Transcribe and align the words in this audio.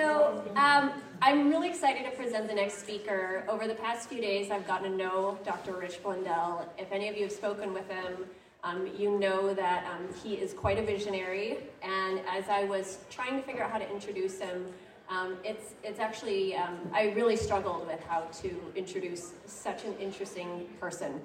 So 0.00 0.42
um, 0.56 0.92
I'm 1.20 1.50
really 1.50 1.68
excited 1.68 2.10
to 2.10 2.16
present 2.16 2.48
the 2.48 2.54
next 2.54 2.78
speaker. 2.78 3.44
Over 3.50 3.68
the 3.68 3.74
past 3.74 4.08
few 4.08 4.18
days, 4.18 4.50
I've 4.50 4.66
gotten 4.66 4.92
to 4.92 4.96
know 4.96 5.38
Dr. 5.44 5.74
Rich 5.74 6.02
Blundell. 6.02 6.66
If 6.78 6.90
any 6.90 7.10
of 7.10 7.18
you 7.18 7.24
have 7.24 7.32
spoken 7.32 7.74
with 7.74 7.86
him, 7.86 8.24
um, 8.64 8.88
you 8.96 9.18
know 9.18 9.52
that 9.52 9.84
um, 9.84 10.08
he 10.24 10.36
is 10.36 10.54
quite 10.54 10.78
a 10.78 10.82
visionary. 10.82 11.58
And 11.82 12.22
as 12.26 12.48
I 12.48 12.64
was 12.64 12.96
trying 13.10 13.36
to 13.36 13.42
figure 13.42 13.62
out 13.62 13.72
how 13.72 13.76
to 13.76 13.92
introduce 13.92 14.38
him, 14.38 14.64
um, 15.10 15.36
it's, 15.44 15.74
it's 15.84 16.00
actually, 16.00 16.56
um, 16.56 16.78
I 16.94 17.10
really 17.10 17.36
struggled 17.36 17.86
with 17.86 18.02
how 18.04 18.20
to 18.40 18.58
introduce 18.74 19.34
such 19.44 19.84
an 19.84 19.94
interesting 20.00 20.66
person. 20.80 21.20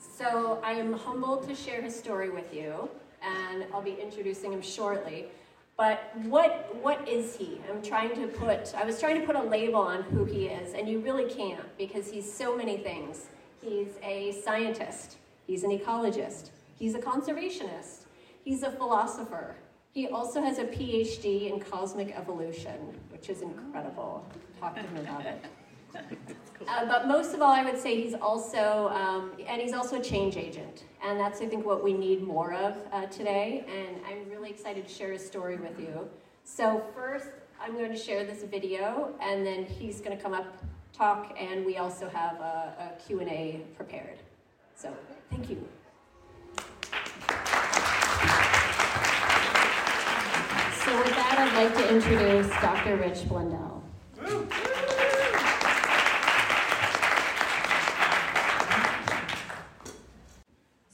So 0.00 0.60
I 0.62 0.72
am 0.72 0.92
humbled 0.92 1.48
to 1.48 1.54
share 1.54 1.80
his 1.80 1.98
story 1.98 2.28
with 2.28 2.52
you, 2.52 2.90
and 3.22 3.64
I'll 3.72 3.80
be 3.80 3.96
introducing 3.98 4.52
him 4.52 4.60
shortly. 4.60 5.28
But 5.78 6.12
what, 6.24 6.74
what 6.82 7.08
is 7.08 7.36
he? 7.36 7.60
I'm 7.70 7.80
trying 7.80 8.16
to 8.16 8.26
put, 8.26 8.74
I 8.74 8.84
was 8.84 8.98
trying 8.98 9.20
to 9.20 9.24
put 9.24 9.36
a 9.36 9.42
label 9.42 9.76
on 9.80 10.02
who 10.02 10.24
he 10.24 10.46
is, 10.46 10.74
and 10.74 10.88
you 10.88 10.98
really 10.98 11.32
can't 11.32 11.64
because 11.78 12.10
he's 12.10 12.30
so 12.30 12.56
many 12.56 12.78
things. 12.78 13.26
He's 13.62 13.94
a 14.02 14.32
scientist, 14.42 15.18
he's 15.46 15.62
an 15.62 15.70
ecologist, 15.70 16.50
he's 16.80 16.96
a 16.96 16.98
conservationist, 16.98 18.06
he's 18.44 18.64
a 18.64 18.72
philosopher. 18.72 19.54
He 19.92 20.08
also 20.08 20.42
has 20.42 20.58
a 20.58 20.64
PhD 20.64 21.52
in 21.52 21.60
cosmic 21.60 22.10
evolution, 22.10 22.98
which 23.12 23.28
is 23.30 23.42
incredible. 23.42 24.26
Talk 24.58 24.74
to 24.74 24.82
him 24.82 24.96
about 24.96 25.26
it. 25.26 25.44
Uh, 26.66 26.84
but 26.84 27.08
most 27.08 27.34
of 27.34 27.40
all, 27.40 27.52
I 27.52 27.62
would 27.62 27.78
say 27.78 27.98
he's 28.02 28.14
also, 28.14 28.88
um, 28.88 29.32
and 29.46 29.62
he's 29.62 29.72
also 29.72 30.00
a 30.00 30.02
change 30.02 30.36
agent. 30.36 30.84
And 31.02 31.18
that's, 31.18 31.40
I 31.40 31.46
think, 31.46 31.64
what 31.64 31.82
we 31.82 31.94
need 31.94 32.22
more 32.22 32.52
of 32.52 32.76
uh, 32.92 33.06
today. 33.06 33.64
And 33.68 34.04
I'm 34.04 34.28
really 34.28 34.50
excited 34.50 34.86
to 34.86 34.92
share 34.92 35.12
his 35.12 35.24
story 35.24 35.56
with 35.56 35.78
you. 35.80 36.06
So 36.44 36.82
first, 36.94 37.28
I'm 37.60 37.74
going 37.74 37.90
to 37.90 37.96
share 37.96 38.24
this 38.24 38.42
video, 38.42 39.14
and 39.20 39.46
then 39.46 39.64
he's 39.64 40.00
going 40.00 40.16
to 40.16 40.22
come 40.22 40.34
up, 40.34 40.58
talk, 40.92 41.34
and 41.40 41.64
we 41.64 41.76
also 41.76 42.08
have 42.08 42.36
a, 42.36 42.92
a 42.96 43.02
Q&A 43.06 43.62
prepared. 43.76 44.18
So 44.74 44.92
thank 45.30 45.48
you. 45.48 45.66
So 50.84 50.96
with 50.96 51.14
that, 51.16 51.36
I'd 51.38 51.54
like 51.54 51.74
to 51.76 51.94
introduce 51.94 52.48
Dr. 52.60 52.96
Rich 52.96 53.28
Blundell. 53.28 53.82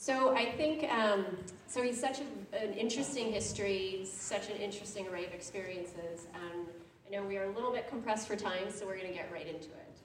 So 0.04 0.34
I 0.36 0.53
think, 0.64 0.90
um, 0.90 1.26
so 1.66 1.82
he's 1.82 2.00
such 2.00 2.20
a, 2.20 2.64
an 2.64 2.72
interesting 2.72 3.30
history, 3.30 4.06
such 4.10 4.48
an 4.48 4.56
interesting 4.56 5.06
array 5.08 5.26
of 5.26 5.34
experiences, 5.34 6.26
and 6.34 6.66
I 7.06 7.10
know 7.10 7.22
we 7.22 7.36
are 7.36 7.44
a 7.44 7.52
little 7.52 7.70
bit 7.70 7.86
compressed 7.88 8.26
for 8.26 8.34
time, 8.34 8.70
so 8.70 8.86
we're 8.86 8.96
going 8.96 9.08
to 9.08 9.14
get 9.14 9.30
right 9.30 9.46
into 9.46 9.66
it. 9.66 9.98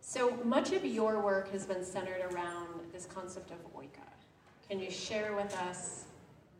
So 0.00 0.38
much 0.44 0.72
of 0.72 0.84
your 0.84 1.20
work 1.20 1.52
has 1.52 1.66
been 1.66 1.84
centered 1.84 2.32
around 2.32 2.80
this 2.90 3.04
concept 3.04 3.50
of 3.50 3.58
oika. 3.74 4.08
Can 4.68 4.80
you 4.80 4.90
share 4.90 5.34
with 5.36 5.54
us 5.68 6.04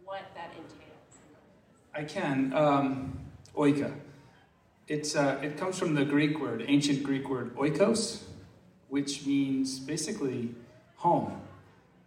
what 0.04 0.22
that 0.34 0.50
entails? 0.50 1.12
I 1.94 2.04
can. 2.04 2.52
Um, 2.52 3.18
oika. 3.56 3.94
It's, 4.88 5.16
uh, 5.16 5.40
it 5.42 5.56
comes 5.56 5.78
from 5.78 5.94
the 5.94 6.04
Greek 6.04 6.38
word, 6.38 6.64
ancient 6.68 7.02
Greek 7.02 7.30
word 7.30 7.56
oikos, 7.56 8.24
which 8.88 9.24
means 9.24 9.78
basically 9.78 10.54
home. 10.96 11.40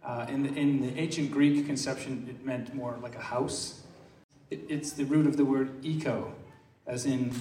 Uh, 0.02 0.26
in, 0.28 0.42
the, 0.42 0.48
in 0.58 0.80
the 0.80 0.98
ancient 0.98 1.30
Greek 1.30 1.66
conception, 1.66 2.26
it 2.28 2.44
meant 2.44 2.74
more 2.74 2.96
like 3.02 3.14
a 3.16 3.20
house. 3.20 3.82
It, 4.50 4.60
it's 4.68 4.92
the 4.92 5.04
root 5.04 5.26
of 5.26 5.36
the 5.36 5.44
word 5.44 5.84
eco, 5.84 6.32
as 6.86 7.04
in 7.04 7.32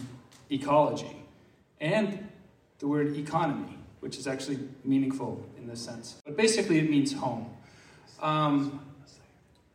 ecology, 0.49 1.23
and 1.79 2.27
the 2.79 2.87
word 2.87 3.15
economy, 3.15 3.77
which 4.01 4.17
is 4.17 4.27
actually 4.27 4.59
meaningful 4.83 5.43
in 5.57 5.67
this 5.67 5.79
sense. 5.79 6.21
But 6.25 6.35
basically, 6.35 6.79
it 6.79 6.89
means 6.89 7.13
home. 7.13 7.49
Um, 8.21 8.81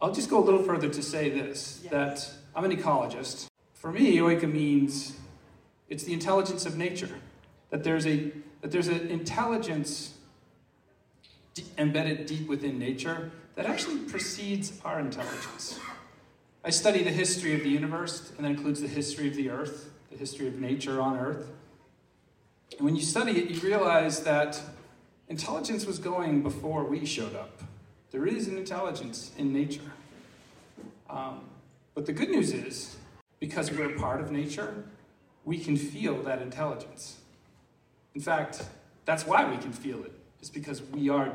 I'll 0.01 0.13
just 0.13 0.29
go 0.29 0.39
a 0.39 0.45
little 0.45 0.63
further 0.63 0.89
to 0.91 1.03
say 1.03 1.31
this 1.31 1.81
yes. 1.83 1.91
that 1.91 2.31
I'm 2.55 2.65
an 2.65 2.77
ecologist. 2.77 3.47
For 3.73 3.91
me, 3.91 4.19
oika 4.19 4.51
means 4.51 5.17
it's 5.89 6.05
the 6.05 6.13
intelligence 6.13 6.67
of 6.67 6.77
nature. 6.77 7.09
That 7.71 7.85
there's 7.85 8.07
a 8.07 8.31
that 8.61 8.71
there's 8.71 8.89
an 8.89 9.09
intelligence 9.09 10.14
embedded 11.79 12.27
deep 12.27 12.49
within 12.49 12.79
nature 12.79 13.31
that 13.55 13.67
actually 13.67 13.99
precedes 13.99 14.81
our 14.85 15.01
intelligence. 15.01 15.79
I 16.65 16.71
study 16.71 17.03
the 17.03 17.11
history 17.11 17.55
of 17.55 17.63
the 17.63 17.69
universe, 17.69 18.33
and 18.37 18.45
that 18.45 18.51
includes 18.51 18.81
the 18.81 18.89
history 18.89 19.29
of 19.29 19.37
the 19.37 19.51
earth, 19.51 19.91
the 20.11 20.17
history 20.17 20.49
of 20.49 20.61
nature 20.61 21.01
on 21.01 21.19
earth. 21.19 21.51
And 22.79 22.85
when 22.87 22.97
you 22.97 23.03
study 23.03 23.33
it, 23.33 23.51
you 23.51 23.61
realize 23.61 24.25
that 24.25 24.61
intelligence 25.29 25.87
was 25.87 25.99
going 25.99 26.43
before 26.43 26.85
we 26.85 27.05
showed 27.05 27.35
up. 27.37 27.63
There 28.11 28.27
is 28.27 28.49
an 28.49 28.57
intelligence 28.57 29.33
in 29.37 29.53
nature. 29.53 29.93
Um, 31.11 31.43
but 31.95 32.07
the 32.07 32.13
good 32.13 32.31
news 32.31 32.53
is, 32.53 32.97
because 33.39 33.71
we're 33.71 33.91
part 33.91 34.21
of 34.21 34.31
nature, 34.31 34.85
we 35.45 35.59
can 35.59 35.77
feel 35.77 36.23
that 36.23 36.41
intelligence. 36.41 37.19
In 38.15 38.21
fact, 38.21 38.63
that's 39.05 39.27
why 39.27 39.49
we 39.49 39.59
can 39.59 39.73
feel 39.73 40.03
it. 40.03 40.13
It's 40.45 40.51
because 40.51 40.83
we 40.83 41.09
are 41.09 41.33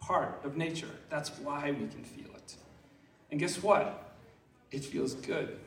part 0.00 0.42
of 0.44 0.56
nature. 0.56 0.90
That's 1.08 1.36
why 1.40 1.72
we 1.72 1.88
can 1.88 2.04
feel 2.04 2.32
it. 2.36 2.54
And 3.32 3.40
guess 3.40 3.60
what? 3.60 4.14
It 4.70 4.84
feels 4.84 5.14
good. 5.14 5.58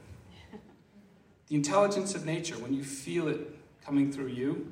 the 1.50 1.56
intelligence 1.58 2.16
of 2.16 2.26
nature, 2.26 2.56
when 2.56 2.74
you 2.74 2.82
feel 2.82 3.28
it 3.28 3.42
coming 3.84 4.10
through 4.10 4.28
you, 4.28 4.72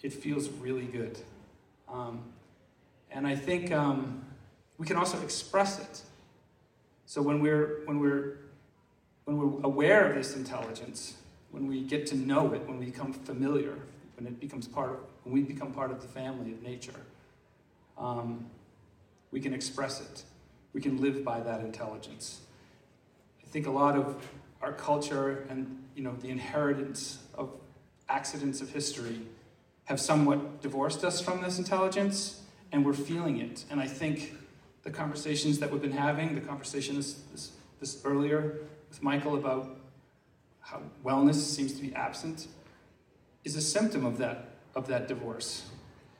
it 0.00 0.14
feels 0.14 0.48
really 0.48 0.86
good. 0.86 1.18
Um, 1.86 2.22
and 3.10 3.26
I 3.26 3.36
think 3.36 3.72
um, 3.72 4.24
we 4.78 4.86
can 4.86 4.96
also 4.96 5.20
express 5.20 5.78
it. 5.78 6.00
So 7.04 7.20
when 7.20 7.42
we're 7.42 7.82
when 7.84 8.00
we're 8.00 8.38
when 9.26 9.36
we're 9.36 9.62
aware 9.64 10.08
of 10.08 10.14
this 10.14 10.34
intelligence, 10.34 11.12
when 11.50 11.66
we 11.66 11.82
get 11.82 12.06
to 12.06 12.16
know 12.16 12.54
it, 12.54 12.66
when 12.66 12.78
we 12.78 12.86
become 12.86 13.12
familiar, 13.12 13.74
when 14.16 14.26
it 14.26 14.40
becomes 14.40 14.66
part 14.66 14.90
of 14.90 14.98
when 15.24 15.34
we 15.34 15.42
become 15.42 15.72
part 15.72 15.90
of 15.90 16.00
the 16.00 16.08
family 16.08 16.52
of 16.52 16.62
nature, 16.62 17.00
um, 17.98 18.46
we 19.30 19.40
can 19.40 19.52
express 19.52 20.00
it. 20.00 20.24
We 20.72 20.80
can 20.80 21.00
live 21.00 21.24
by 21.24 21.40
that 21.40 21.60
intelligence. 21.60 22.40
I 23.42 23.46
think 23.48 23.66
a 23.66 23.70
lot 23.70 23.96
of 23.96 24.16
our 24.62 24.72
culture 24.72 25.46
and 25.48 25.82
you 25.94 26.02
know 26.02 26.14
the 26.20 26.28
inheritance 26.28 27.18
of 27.34 27.50
accidents 28.08 28.60
of 28.60 28.70
history 28.70 29.20
have 29.84 30.00
somewhat 30.00 30.60
divorced 30.62 31.04
us 31.04 31.20
from 31.20 31.40
this 31.42 31.58
intelligence, 31.58 32.42
and 32.72 32.84
we're 32.84 32.92
feeling 32.92 33.38
it. 33.38 33.64
And 33.70 33.80
I 33.80 33.86
think 33.86 34.34
the 34.82 34.90
conversations 34.90 35.58
that 35.60 35.70
we've 35.70 35.82
been 35.82 35.92
having, 35.92 36.34
the 36.34 36.40
conversation 36.40 36.96
this, 36.96 37.14
this, 37.32 37.52
this 37.80 38.00
earlier 38.04 38.58
with 38.88 39.02
Michael 39.02 39.36
about 39.36 39.76
how 40.60 40.82
wellness 41.04 41.34
seems 41.34 41.72
to 41.74 41.82
be 41.82 41.94
absent, 41.94 42.48
is 43.46 43.54
a 43.54 43.60
symptom 43.60 44.04
of 44.04 44.18
that, 44.18 44.48
of 44.74 44.88
that 44.88 45.06
divorce. 45.06 45.66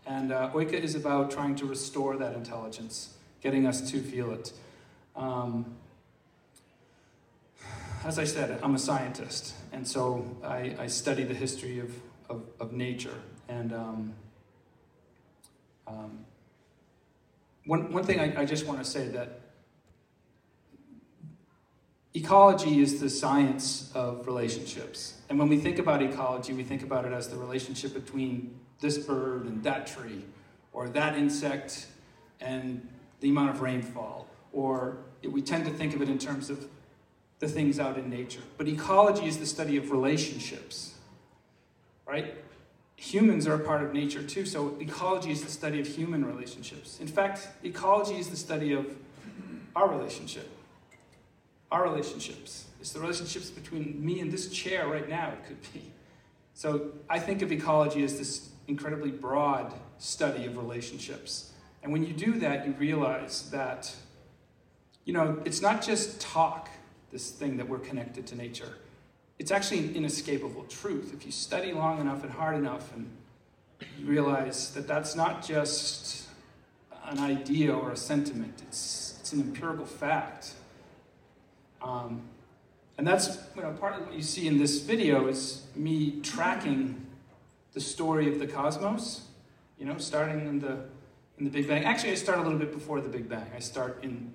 And 0.06 0.32
uh, 0.32 0.50
Oika 0.54 0.74
is 0.74 0.94
about 0.94 1.32
trying 1.32 1.56
to 1.56 1.66
restore 1.66 2.16
that 2.16 2.34
intelligence, 2.34 3.14
getting 3.40 3.66
us 3.66 3.90
to 3.90 4.00
feel 4.00 4.32
it. 4.32 4.52
Um, 5.16 5.74
as 8.04 8.20
I 8.20 8.24
said, 8.24 8.60
I'm 8.62 8.76
a 8.76 8.78
scientist, 8.78 9.54
and 9.72 9.86
so 9.86 10.24
I, 10.44 10.76
I 10.78 10.86
study 10.86 11.24
the 11.24 11.34
history 11.34 11.80
of, 11.80 11.90
of, 12.30 12.42
of 12.60 12.72
nature. 12.72 13.18
And 13.48 13.72
um, 13.72 14.14
um, 15.88 16.24
one, 17.64 17.92
one 17.92 18.04
thing 18.04 18.20
I, 18.20 18.42
I 18.42 18.44
just 18.44 18.66
want 18.66 18.78
to 18.78 18.88
say 18.88 19.08
that 19.08 19.40
ecology 22.16 22.80
is 22.80 22.98
the 22.98 23.10
science 23.10 23.92
of 23.94 24.26
relationships. 24.26 25.20
And 25.28 25.38
when 25.38 25.48
we 25.48 25.58
think 25.58 25.78
about 25.78 26.00
ecology, 26.02 26.54
we 26.54 26.64
think 26.64 26.82
about 26.82 27.04
it 27.04 27.12
as 27.12 27.28
the 27.28 27.36
relationship 27.36 27.92
between 27.92 28.58
this 28.80 28.96
bird 28.96 29.44
and 29.44 29.62
that 29.64 29.86
tree, 29.86 30.24
or 30.72 30.88
that 30.88 31.16
insect 31.16 31.86
and 32.40 32.86
the 33.20 33.28
amount 33.28 33.50
of 33.50 33.60
rainfall. 33.60 34.28
Or 34.52 34.96
we 35.22 35.42
tend 35.42 35.66
to 35.66 35.70
think 35.70 35.94
of 35.94 36.00
it 36.00 36.08
in 36.08 36.18
terms 36.18 36.48
of 36.48 36.66
the 37.38 37.48
things 37.48 37.78
out 37.78 37.98
in 37.98 38.08
nature. 38.08 38.42
But 38.56 38.66
ecology 38.66 39.26
is 39.26 39.36
the 39.36 39.46
study 39.46 39.76
of 39.76 39.90
relationships, 39.90 40.94
right? 42.06 42.34
Humans 42.96 43.46
are 43.46 43.54
a 43.54 43.58
part 43.58 43.82
of 43.82 43.92
nature 43.92 44.22
too, 44.22 44.46
so 44.46 44.74
ecology 44.80 45.32
is 45.32 45.44
the 45.44 45.50
study 45.50 45.80
of 45.80 45.86
human 45.86 46.24
relationships. 46.24 46.98
In 46.98 47.08
fact, 47.08 47.48
ecology 47.62 48.18
is 48.18 48.28
the 48.30 48.38
study 48.38 48.72
of 48.72 48.96
our 49.74 49.86
relationship 49.86 50.55
our 51.70 51.82
relationships. 51.82 52.66
It's 52.80 52.92
the 52.92 53.00
relationships 53.00 53.50
between 53.50 54.04
me 54.04 54.20
and 54.20 54.30
this 54.30 54.48
chair 54.50 54.86
right 54.86 55.08
now, 55.08 55.30
it 55.30 55.44
could 55.46 55.60
be. 55.72 55.82
So 56.54 56.92
I 57.10 57.18
think 57.18 57.42
of 57.42 57.52
ecology 57.52 58.02
as 58.04 58.18
this 58.18 58.50
incredibly 58.68 59.10
broad 59.10 59.74
study 59.98 60.46
of 60.46 60.56
relationships. 60.56 61.52
And 61.82 61.92
when 61.92 62.04
you 62.04 62.12
do 62.12 62.38
that, 62.40 62.66
you 62.66 62.72
realize 62.72 63.50
that, 63.50 63.94
you 65.04 65.12
know, 65.12 65.40
it's 65.44 65.60
not 65.60 65.82
just 65.82 66.20
talk, 66.20 66.68
this 67.12 67.30
thing 67.30 67.56
that 67.56 67.68
we're 67.68 67.78
connected 67.78 68.26
to 68.28 68.34
nature. 68.34 68.74
it's 69.38 69.50
actually 69.50 69.78
an 69.80 69.94
inescapable 69.94 70.64
truth. 70.64 71.12
If 71.14 71.26
you 71.26 71.32
study 71.32 71.72
long 71.72 72.00
enough 72.00 72.22
and 72.22 72.32
hard 72.32 72.56
enough, 72.56 72.94
and 72.94 73.10
you 73.98 74.06
realize 74.06 74.72
that 74.74 74.88
that's 74.88 75.14
not 75.14 75.46
just 75.46 76.28
an 77.04 77.18
idea 77.18 77.74
or 77.74 77.90
a 77.92 77.96
sentiment, 77.96 78.62
it's, 78.66 79.16
it's 79.20 79.32
an 79.32 79.40
empirical 79.40 79.84
fact. 79.84 80.52
Um, 81.86 82.22
and 82.98 83.06
that's 83.06 83.38
you 83.54 83.62
know, 83.62 83.70
part 83.72 83.94
of 83.94 84.06
what 84.06 84.14
you 84.14 84.22
see 84.22 84.46
in 84.46 84.58
this 84.58 84.80
video 84.80 85.28
is 85.28 85.66
me 85.76 86.20
tracking 86.22 87.06
the 87.74 87.80
story 87.80 88.32
of 88.32 88.38
the 88.38 88.46
cosmos, 88.46 89.26
you 89.78 89.86
know, 89.86 89.98
starting 89.98 90.40
in 90.46 90.58
the, 90.58 90.78
in 91.38 91.44
the 91.44 91.50
Big 91.50 91.68
Bang. 91.68 91.84
Actually, 91.84 92.12
I 92.12 92.14
start 92.16 92.38
a 92.38 92.42
little 92.42 92.58
bit 92.58 92.72
before 92.72 93.00
the 93.00 93.08
Big 93.08 93.28
Bang. 93.28 93.46
I 93.54 93.60
start 93.60 94.02
in 94.02 94.32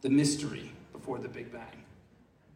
the 0.00 0.08
mystery 0.08 0.72
before 0.92 1.18
the 1.18 1.28
Big 1.28 1.52
Bang. 1.52 1.84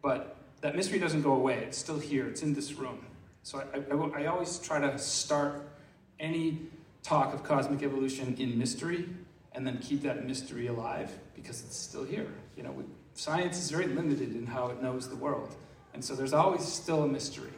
But 0.01 0.35
that 0.61 0.75
mystery 0.75 0.99
doesn't 0.99 1.21
go 1.21 1.33
away. 1.33 1.59
It's 1.59 1.77
still 1.77 1.99
here. 1.99 2.27
It's 2.27 2.41
in 2.41 2.53
this 2.53 2.73
room. 2.73 3.05
So 3.43 3.63
I, 3.73 3.77
I, 3.93 4.23
I 4.23 4.25
always 4.25 4.57
try 4.59 4.79
to 4.79 4.97
start 4.97 5.61
any 6.19 6.59
talk 7.03 7.33
of 7.33 7.43
cosmic 7.43 7.83
evolution 7.83 8.35
in 8.39 8.57
mystery 8.57 9.07
and 9.53 9.65
then 9.65 9.77
keep 9.77 10.01
that 10.01 10.25
mystery 10.25 10.67
alive 10.67 11.11
because 11.35 11.61
it's 11.61 11.77
still 11.77 12.03
here. 12.03 12.27
You 12.57 12.63
know, 12.63 12.71
we, 12.71 12.83
science 13.13 13.57
is 13.57 13.69
very 13.69 13.87
limited 13.87 14.35
in 14.35 14.47
how 14.47 14.67
it 14.67 14.81
knows 14.81 15.09
the 15.09 15.15
world. 15.15 15.55
And 15.93 16.03
so 16.03 16.15
there's 16.15 16.33
always 16.33 16.63
still 16.63 17.03
a 17.03 17.07
mystery. 17.07 17.51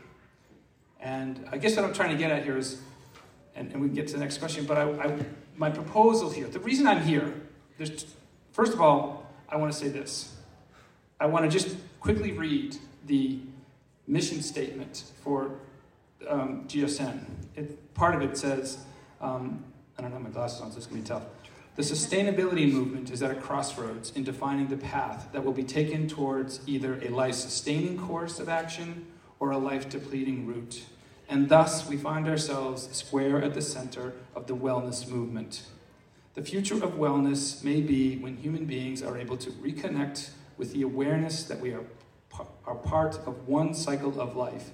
And 1.00 1.48
I 1.52 1.58
guess 1.58 1.76
what 1.76 1.86
I'm 1.86 1.94
trying 1.94 2.12
to 2.12 2.18
get 2.18 2.32
at 2.32 2.44
here 2.44 2.58
is, 2.58 2.82
and, 3.56 3.72
and 3.72 3.82
we 3.82 3.88
can 3.88 3.96
get 3.96 4.08
to 4.08 4.14
the 4.14 4.20
next 4.20 4.38
question, 4.38 4.66
but 4.66 4.78
I, 4.78 4.84
I, 4.84 5.26
my 5.58 5.70
proposal 5.70 6.30
here, 6.30 6.48
the 6.48 6.60
reason 6.60 6.88
I'm 6.88 7.04
here, 7.04 7.34
there's, 7.78 8.06
first 8.52 8.74
of 8.74 8.82
all, 8.82 9.30
I 9.50 9.58
want 9.58 9.72
to 9.72 9.78
say 9.78 9.90
this. 9.90 10.36
I 11.20 11.26
want 11.26 11.50
to 11.50 11.52
just 11.52 11.76
quickly 12.00 12.32
read 12.32 12.78
the 13.06 13.40
mission 14.08 14.42
statement 14.42 15.04
for 15.24 15.52
um, 16.28 16.66
GSN. 16.68 17.26
It, 17.56 17.94
part 17.94 18.16
of 18.16 18.22
it 18.22 18.38
says, 18.38 18.80
um, 19.22 19.64
I 19.98 20.02
don't 20.02 20.12
have 20.12 20.22
my 20.22 20.30
glasses 20.30 20.62
on, 20.62 20.72
so 20.72 20.78
it's 20.78 20.88
going 20.88 21.04
to 21.04 21.14
be 21.14 21.20
tough. 21.20 21.24
The 21.76 21.82
sustainability 21.82 22.72
movement 22.72 23.10
is 23.10 23.24
at 23.24 23.32
a 23.32 23.36
crossroads 23.36 24.12
in 24.12 24.24
defining 24.24 24.68
the 24.68 24.78
path 24.78 25.30
that 25.32 25.44
will 25.44 25.54
be 25.54 25.64
taken 25.64 26.08
towards 26.08 26.60
either 26.68 27.00
a 27.02 27.10
life 27.10 27.34
sustaining 27.34 27.98
course 27.98 28.40
of 28.40 28.48
action 28.48 29.08
or 29.40 29.50
a 29.50 29.58
life 29.58 29.90
depleting 29.90 30.46
route. 30.46 30.84
And 31.28 31.50
thus, 31.50 31.90
we 31.90 31.98
find 31.98 32.28
ourselves 32.28 32.90
square 32.96 33.42
at 33.42 33.56
the 33.56 33.62
center 33.62 34.14
of 34.36 34.46
the 34.46 34.56
wellness 34.56 35.08
movement. 35.08 35.64
The 36.36 36.44
future 36.44 36.76
of 36.76 36.92
wellness 36.92 37.64
may 37.64 37.82
be 37.82 38.18
when 38.18 38.38
human 38.38 38.66
beings 38.66 39.02
are 39.02 39.18
able 39.18 39.38
to 39.38 39.50
reconnect 39.50 40.30
with 40.58 40.74
the 40.74 40.84
awareness 40.84 41.46
that 41.46 41.60
we 41.60 41.74
are, 41.74 41.86
are 42.68 42.76
part 42.76 43.16
of 43.26 43.48
one 43.48 43.74
cycle 43.74 44.22
of 44.22 44.36
life, 44.36 44.70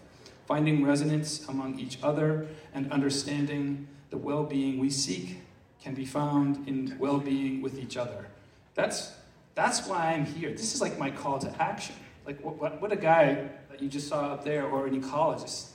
finding 0.46 0.86
resonance 0.86 1.48
among 1.48 1.80
each 1.80 1.98
other 2.04 2.48
and 2.74 2.92
understanding 2.92 3.88
the 4.10 4.18
well 4.18 4.44
being 4.44 4.80
we 4.80 4.90
seek 4.90 5.38
can 5.82 5.94
be 5.94 6.06
found 6.06 6.68
in 6.68 6.96
well 7.00 7.20
being 7.20 7.62
with 7.62 7.80
each 7.80 7.98
other. 7.98 8.28
That's, 8.76 9.14
that's 9.56 9.88
why 9.88 10.14
I'm 10.14 10.26
here. 10.26 10.52
This 10.52 10.74
is 10.74 10.82
like 10.82 10.98
my 10.98 11.12
call 11.12 11.40
to 11.40 11.62
action. 11.62 11.96
Like 12.26 12.44
what, 12.44 12.58
what, 12.58 12.82
what 12.82 12.92
a 12.92 12.98
guy 12.98 13.50
that 13.70 13.82
you 13.82 13.90
just 13.90 14.08
saw 14.08 14.34
up 14.34 14.44
there 14.44 14.66
or 14.66 14.88
an 14.88 15.02
ecologist 15.02 15.70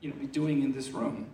you 0.00 0.10
know, 0.10 0.16
be 0.16 0.26
doing 0.26 0.62
in 0.62 0.72
this 0.72 0.90
room. 0.90 1.26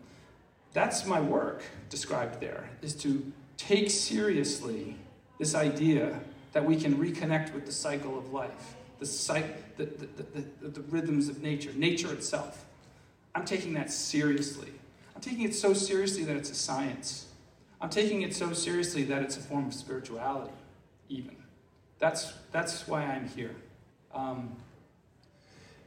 That's 0.73 1.07
my 1.07 1.21
work 1.21 1.63
described 1.89 2.41
there, 2.41 2.69
is 2.83 2.95
to 2.97 3.33
take 3.57 3.91
seriously 3.91 4.97
this 5.39 5.55
idea 5.55 6.21
that 6.53 6.65
we 6.65 6.77
can 6.77 6.97
reconnect 6.97 7.55
with 7.55 7.67
the 7.67 7.73
cycle 7.73 8.19
of 8.19 8.33
life, 8.33 8.75
the, 8.99 9.07
the, 9.77 9.85
the, 9.85 10.45
the, 10.63 10.69
the 10.69 10.81
rhythms 10.83 11.29
of 11.29 11.43
nature, 11.43 11.71
nature 11.75 12.13
itself. 12.13 12.65
I'm 13.35 13.45
taking 13.45 13.75
that 13.75 13.91
seriously. 13.91 14.73
I'm 15.15 15.21
taking 15.21 15.43
it 15.45 15.55
so 15.55 15.75
seriously 15.75 16.25
that 16.25 16.37
it's 16.37 16.51
a 16.51 16.55
science. 16.55 17.26
I'm 17.81 17.91
taking 17.91 18.23
it 18.23 18.35
so 18.35 18.53
seriously 18.53 19.05
that 19.05 19.23
it's 19.23 19.37
a 19.37 19.41
form 19.41 19.67
of 19.67 19.75
spirituality, 19.75 20.53
even. 21.09 21.37
That's, 21.99 22.33
that's 22.51 22.89
why 22.89 23.05
I'm 23.05 23.29
here. 23.29 23.55
Um, 24.15 24.57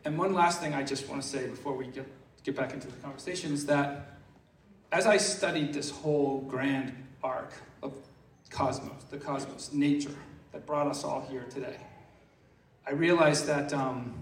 and 0.06 0.18
one 0.18 0.34
last 0.34 0.62
thing 0.62 0.74
I 0.74 0.84
just 0.84 1.10
want 1.10 1.22
to 1.22 1.28
say 1.28 1.48
before 1.48 1.74
we 1.74 1.88
get, 1.88 2.06
get 2.44 2.56
back 2.56 2.74
into 2.74 2.88
the 2.88 2.98
conversation 2.98 3.54
is 3.54 3.66
that 3.66 4.18
as 4.92 5.06
I 5.06 5.18
studied 5.18 5.74
this 5.74 5.90
whole 5.90 6.42
grand 6.42 6.94
arc 7.24 7.54
of 7.84 7.94
cosmos, 8.50 9.04
the 9.10 9.18
cosmos, 9.18 9.72
nature, 9.74 10.16
that 10.52 10.66
brought 10.66 10.88
us 10.88 11.04
all 11.04 11.26
here 11.30 11.46
today, 11.50 11.78
I 12.88 12.92
realized 12.92 13.46
that 13.48 13.72
um, 13.74 14.14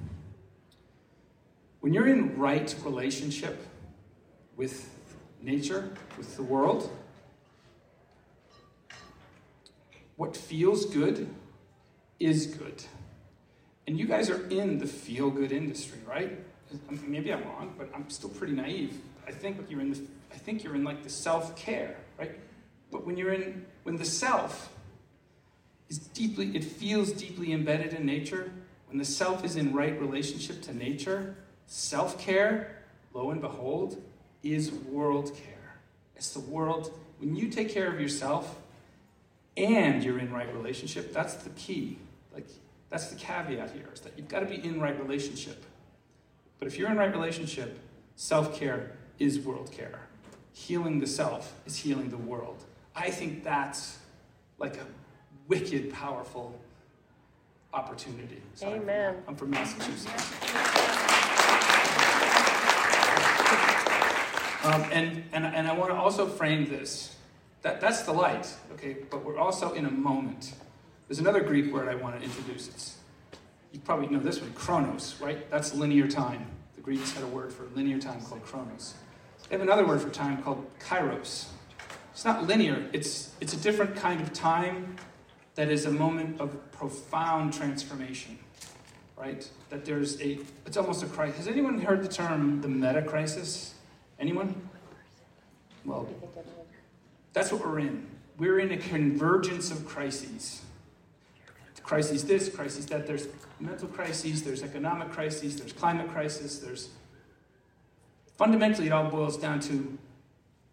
when 1.80 1.94
you're 1.94 2.08
in 2.08 2.38
right 2.38 2.74
relationship 2.84 3.66
with 4.58 4.90
nature, 5.42 5.90
with 6.18 6.36
the 6.36 6.44
world, 6.44 6.90
what 10.18 10.36
feels 10.36 10.86
good 10.86 11.30
is 12.20 12.48
good. 12.48 12.84
And 13.88 13.98
you 13.98 14.06
guys 14.06 14.30
are 14.30 14.46
in 14.50 14.80
the 14.80 14.88
feel 14.88 15.30
good 15.30 15.52
industry, 15.52 16.00
right? 16.06 16.38
Um, 16.90 17.00
maybe 17.08 17.32
I'm 17.32 17.44
wrong, 17.44 17.74
but 17.78 17.90
I'm 17.96 18.10
still 18.10 18.30
pretty 18.32 18.54
naive. 18.54 19.00
I 19.26 19.32
think 19.32 19.58
you're 19.70 19.80
in 19.80 19.92
the, 19.92 20.02
I 20.34 20.38
think 20.38 20.64
you're 20.64 20.76
in 20.76 20.84
like 20.84 21.04
the 21.04 21.10
self 21.10 21.56
care, 21.56 21.96
right? 22.20 22.38
But 22.92 23.06
when 23.06 23.16
you're 23.16 23.32
in, 23.32 23.66
when 23.84 23.96
the 23.96 24.06
self 24.06 24.74
is 25.88 26.00
deeply, 26.00 26.56
it 26.56 26.64
feels 26.64 27.12
deeply 27.12 27.54
embedded 27.54 27.94
in 27.94 28.06
nature, 28.06 28.52
when 28.88 28.98
the 28.98 29.06
self 29.06 29.46
is 29.46 29.56
in 29.56 29.74
right 29.74 29.98
relationship 30.00 30.62
to 30.64 30.74
nature, 30.74 31.36
self 31.68 32.20
care, 32.20 32.84
lo 33.14 33.32
and 33.32 33.40
behold, 33.40 34.02
is 34.44 34.72
world 34.72 35.34
care. 35.36 35.80
It's 36.16 36.32
the 36.32 36.40
world, 36.40 36.92
when 37.20 37.36
you 37.36 37.50
take 37.50 37.70
care 37.70 37.88
of 37.88 38.02
yourself, 38.02 38.58
and 39.58 40.04
you're 40.04 40.20
in 40.20 40.32
right 40.32 40.54
relationship, 40.54 41.12
that's 41.12 41.34
the 41.36 41.50
key. 41.52 41.98
Like, 42.34 42.48
that's 42.90 43.08
the 43.08 43.16
caveat 43.16 43.72
here, 43.72 43.90
is 43.94 44.00
that 44.02 44.14
you've 44.16 44.28
got 44.28 44.40
to 44.42 44.46
be 44.46 44.64
in 44.64 44.80
right 44.80 44.98
relationship. 45.02 45.66
But 46.60 46.68
if 46.68 46.78
you're 46.78 46.90
in 46.90 46.98
right 46.98 47.12
relationship, 47.12 47.80
self 48.16 48.58
care 48.58 48.92
is 49.20 49.40
world 49.40 49.72
care. 49.72 50.00
Healing 50.54 51.00
the 51.00 51.08
self 51.08 51.54
is 51.66 51.76
healing 51.76 52.10
the 52.10 52.18
world. 52.18 52.64
I 52.96 53.10
think 53.10 53.44
that's 53.44 54.00
like 54.58 54.78
a 54.78 54.86
wicked, 55.48 55.92
powerful 55.92 56.60
opportunity. 57.74 58.42
Amen. 58.64 59.18
I'm 59.28 59.36
from 59.36 59.50
Massachusetts. 59.52 60.34
Um, 64.64 64.84
and, 64.92 65.24
and, 65.32 65.46
and 65.46 65.66
I 65.66 65.74
want 65.74 65.92
to 65.92 65.96
also 65.96 66.28
frame 66.28 66.66
this 66.68 67.16
that, 67.68 67.82
that's 67.82 68.04
the 68.04 68.14
light, 68.14 68.48
okay? 68.74 68.96
But 69.10 69.26
we're 69.26 69.38
also 69.38 69.74
in 69.74 69.86
a 69.86 69.92
moment. 69.92 70.54
There's 71.08 71.20
another 71.20 71.42
Greek 71.42 71.74
word 71.74 71.90
I 71.90 71.96
want 71.96 72.18
to 72.18 72.24
introduce. 72.24 72.70
It's, 72.70 72.98
you 73.74 73.80
probably 73.82 74.08
know 74.08 74.20
this 74.20 74.40
one, 74.40 74.54
chronos, 74.54 75.20
right? 75.20 75.50
That's 75.52 75.76
linear 75.76 76.08
time. 76.08 76.46
The 76.76 76.82
Greeks 76.82 77.12
had 77.12 77.24
a 77.24 77.28
word 77.28 77.52
for 77.52 77.68
linear 77.76 78.00
time 78.00 78.22
called 78.22 78.44
chronos. 78.44 78.94
They 79.50 79.56
have 79.56 79.62
another 79.62 79.86
word 79.86 80.02
for 80.02 80.10
time 80.10 80.42
called 80.44 80.66
kairos. 80.80 81.48
It's 82.14 82.24
not 82.24 82.48
linear, 82.48 82.86
it's, 82.94 83.34
it's 83.42 83.54
a 83.54 83.58
different 83.58 83.98
kind 83.98 84.22
of 84.22 84.32
time 84.32 84.96
that 85.56 85.70
is 85.70 85.86
a 85.86 85.92
moment 85.92 86.40
of 86.40 86.72
profound 86.72 87.54
transformation, 87.54 88.40
right? 89.18 89.48
That 89.70 89.84
there's 89.84 90.22
a, 90.22 90.40
it's 90.66 90.78
almost 90.78 91.04
a 91.04 91.08
crisis. 91.08 91.40
Has 91.40 91.48
anyone 91.50 91.80
heard 91.80 92.02
the 92.02 92.08
term 92.08 92.62
the 92.62 92.70
meta 92.70 93.02
crisis? 93.02 93.74
Anyone? 94.20 94.56
Well, 95.84 96.08
that's 97.38 97.52
what 97.52 97.64
we're 97.66 97.80
in. 97.80 98.08
We're 98.38 98.60
in 98.60 98.72
a 98.72 98.78
convergence 98.78 99.70
of 99.72 99.86
crises. 99.86 100.64
Crises 101.84 102.26
this, 102.26 102.50
crises 102.50 102.86
that. 102.88 103.08
There's 103.08 103.28
mental 103.60 103.88
crises, 103.88 104.44
there's 104.44 104.62
economic 104.62 105.10
crises, 105.10 105.56
there's 105.56 105.72
climate 105.72 106.10
crisis, 106.10 106.60
there's 106.60 106.90
fundamentally 108.38 108.88
it 108.88 108.92
all 108.92 109.10
boils 109.10 109.38
down 109.38 109.60
to 109.62 109.98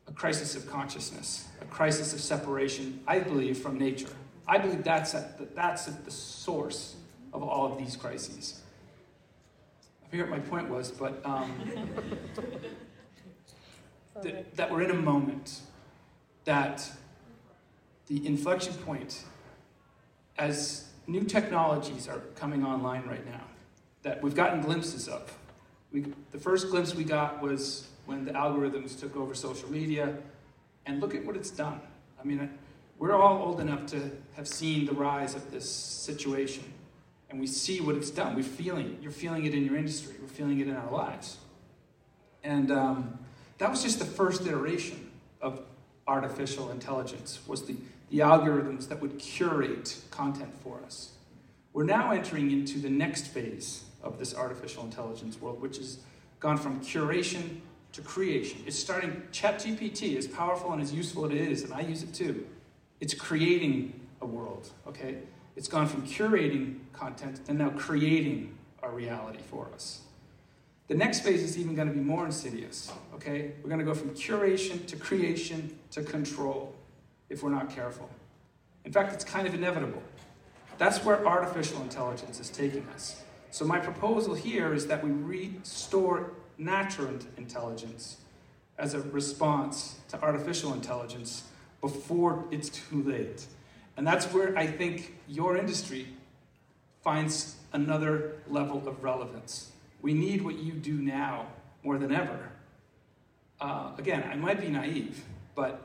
a 0.08 0.12
crisis 0.12 0.56
of 0.56 0.66
consciousness, 0.68 1.46
a 1.60 1.66
crisis 1.66 2.12
of 2.12 2.20
separation, 2.20 3.00
I 3.06 3.20
believe, 3.20 3.58
from 3.58 3.78
nature. 3.78 4.08
I 4.48 4.58
believe 4.58 4.82
that's 4.82 5.14
at 5.14 5.38
the, 5.38 5.44
that's 5.54 5.86
at 5.86 6.04
the 6.04 6.10
source 6.10 6.96
of 7.32 7.42
all 7.42 7.70
of 7.70 7.78
these 7.78 7.94
crises. 7.94 8.60
I 10.04 10.08
forget 10.08 10.28
what 10.28 10.40
my 10.40 10.44
point 10.46 10.68
was, 10.68 10.90
but 10.90 11.24
um, 11.24 11.52
that, 14.22 14.56
that 14.56 14.70
we're 14.70 14.82
in 14.82 14.90
a 14.90 14.94
moment 14.94 15.60
that 16.44 16.90
the 18.06 18.26
inflection 18.26 18.74
point, 18.74 19.24
as 20.38 20.88
new 21.06 21.24
technologies 21.24 22.08
are 22.08 22.20
coming 22.36 22.64
online 22.64 23.06
right 23.06 23.24
now, 23.26 23.44
that 24.02 24.22
we've 24.22 24.34
gotten 24.34 24.60
glimpses 24.60 25.08
of. 25.08 25.36
We, 25.92 26.06
the 26.32 26.38
first 26.38 26.68
glimpse 26.70 26.94
we 26.94 27.04
got 27.04 27.40
was 27.40 27.88
when 28.06 28.24
the 28.24 28.32
algorithms 28.32 28.98
took 28.98 29.16
over 29.16 29.34
social 29.34 29.70
media, 29.70 30.16
and 30.86 31.00
look 31.00 31.14
at 31.14 31.24
what 31.24 31.36
it's 31.36 31.50
done. 31.50 31.80
I 32.20 32.24
mean, 32.24 32.50
we're 32.98 33.14
all 33.14 33.42
old 33.42 33.60
enough 33.60 33.86
to 33.86 34.10
have 34.36 34.46
seen 34.46 34.84
the 34.86 34.92
rise 34.92 35.34
of 35.34 35.50
this 35.50 35.68
situation. 35.68 36.64
and 37.30 37.40
we 37.40 37.48
see 37.48 37.80
what 37.80 37.96
it's 37.96 38.10
done. 38.10 38.36
We're 38.36 38.44
feeling 38.44 38.92
it. 38.92 39.02
You're 39.02 39.10
feeling 39.10 39.44
it 39.44 39.54
in 39.54 39.64
your 39.64 39.76
industry. 39.76 40.14
We're 40.20 40.28
feeling 40.28 40.60
it 40.60 40.68
in 40.68 40.76
our 40.76 40.92
lives. 40.92 41.38
And 42.44 42.70
um, 42.70 43.18
that 43.58 43.68
was 43.68 43.82
just 43.82 43.98
the 43.98 44.04
first 44.04 44.46
iteration 44.46 45.10
of 45.40 45.62
artificial 46.06 46.70
intelligence, 46.70 47.40
was 47.46 47.62
the, 47.62 47.76
the 48.10 48.18
algorithms 48.18 48.88
that 48.88 49.00
would 49.00 49.18
curate 49.18 49.96
content 50.10 50.54
for 50.62 50.80
us. 50.84 51.12
We're 51.72 51.84
now 51.84 52.12
entering 52.12 52.50
into 52.50 52.78
the 52.78 52.90
next 52.90 53.28
phase 53.28 53.84
of 54.02 54.18
this 54.18 54.34
artificial 54.34 54.84
intelligence 54.84 55.40
world, 55.40 55.60
which 55.60 55.78
has 55.78 55.98
gone 56.38 56.56
from 56.56 56.80
curation 56.80 57.60
to 57.92 58.02
creation. 58.02 58.62
It's 58.66 58.78
starting, 58.78 59.22
ChatGPT, 59.32 60.16
as 60.16 60.28
powerful 60.28 60.72
and 60.72 60.80
as 60.80 60.92
useful 60.92 61.24
it 61.24 61.32
is, 61.32 61.62
and 61.62 61.72
I 61.72 61.80
use 61.80 62.02
it 62.02 62.12
too, 62.12 62.46
it's 63.00 63.14
creating 63.14 63.98
a 64.20 64.26
world, 64.26 64.70
okay? 64.86 65.18
It's 65.56 65.68
gone 65.68 65.86
from 65.86 66.06
curating 66.06 66.78
content 66.92 67.40
and 67.48 67.58
now 67.58 67.70
creating 67.70 68.56
a 68.82 68.90
reality 68.90 69.40
for 69.50 69.68
us. 69.74 70.03
The 70.86 70.94
next 70.94 71.20
phase 71.20 71.42
is 71.42 71.56
even 71.56 71.74
going 71.74 71.88
to 71.88 71.94
be 71.94 72.00
more 72.00 72.26
insidious, 72.26 72.92
okay? 73.14 73.52
We're 73.62 73.70
going 73.70 73.78
to 73.78 73.86
go 73.86 73.94
from 73.94 74.10
curation 74.10 74.86
to 74.86 74.96
creation 74.96 75.78
to 75.92 76.02
control 76.02 76.74
if 77.30 77.42
we're 77.42 77.50
not 77.50 77.70
careful. 77.70 78.10
In 78.84 78.92
fact, 78.92 79.14
it's 79.14 79.24
kind 79.24 79.46
of 79.46 79.54
inevitable. 79.54 80.02
That's 80.76 81.02
where 81.02 81.26
artificial 81.26 81.80
intelligence 81.80 82.38
is 82.38 82.50
taking 82.50 82.86
us. 82.94 83.22
So, 83.50 83.64
my 83.64 83.78
proposal 83.78 84.34
here 84.34 84.74
is 84.74 84.86
that 84.88 85.02
we 85.02 85.10
restore 85.10 86.32
natural 86.58 87.18
intelligence 87.38 88.18
as 88.78 88.92
a 88.94 89.00
response 89.00 90.00
to 90.08 90.20
artificial 90.20 90.74
intelligence 90.74 91.44
before 91.80 92.44
it's 92.50 92.68
too 92.68 93.02
late. 93.04 93.46
And 93.96 94.06
that's 94.06 94.26
where 94.26 94.56
I 94.58 94.66
think 94.66 95.14
your 95.28 95.56
industry 95.56 96.08
finds 97.02 97.56
another 97.72 98.38
level 98.48 98.86
of 98.88 99.02
relevance. 99.02 99.70
We 100.04 100.12
need 100.12 100.42
what 100.42 100.58
you 100.58 100.72
do 100.72 100.92
now 100.92 101.46
more 101.82 101.96
than 101.96 102.12
ever. 102.12 102.50
Uh, 103.58 103.92
again, 103.96 104.22
I 104.30 104.36
might 104.36 104.60
be 104.60 104.68
naive, 104.68 105.24
but 105.54 105.80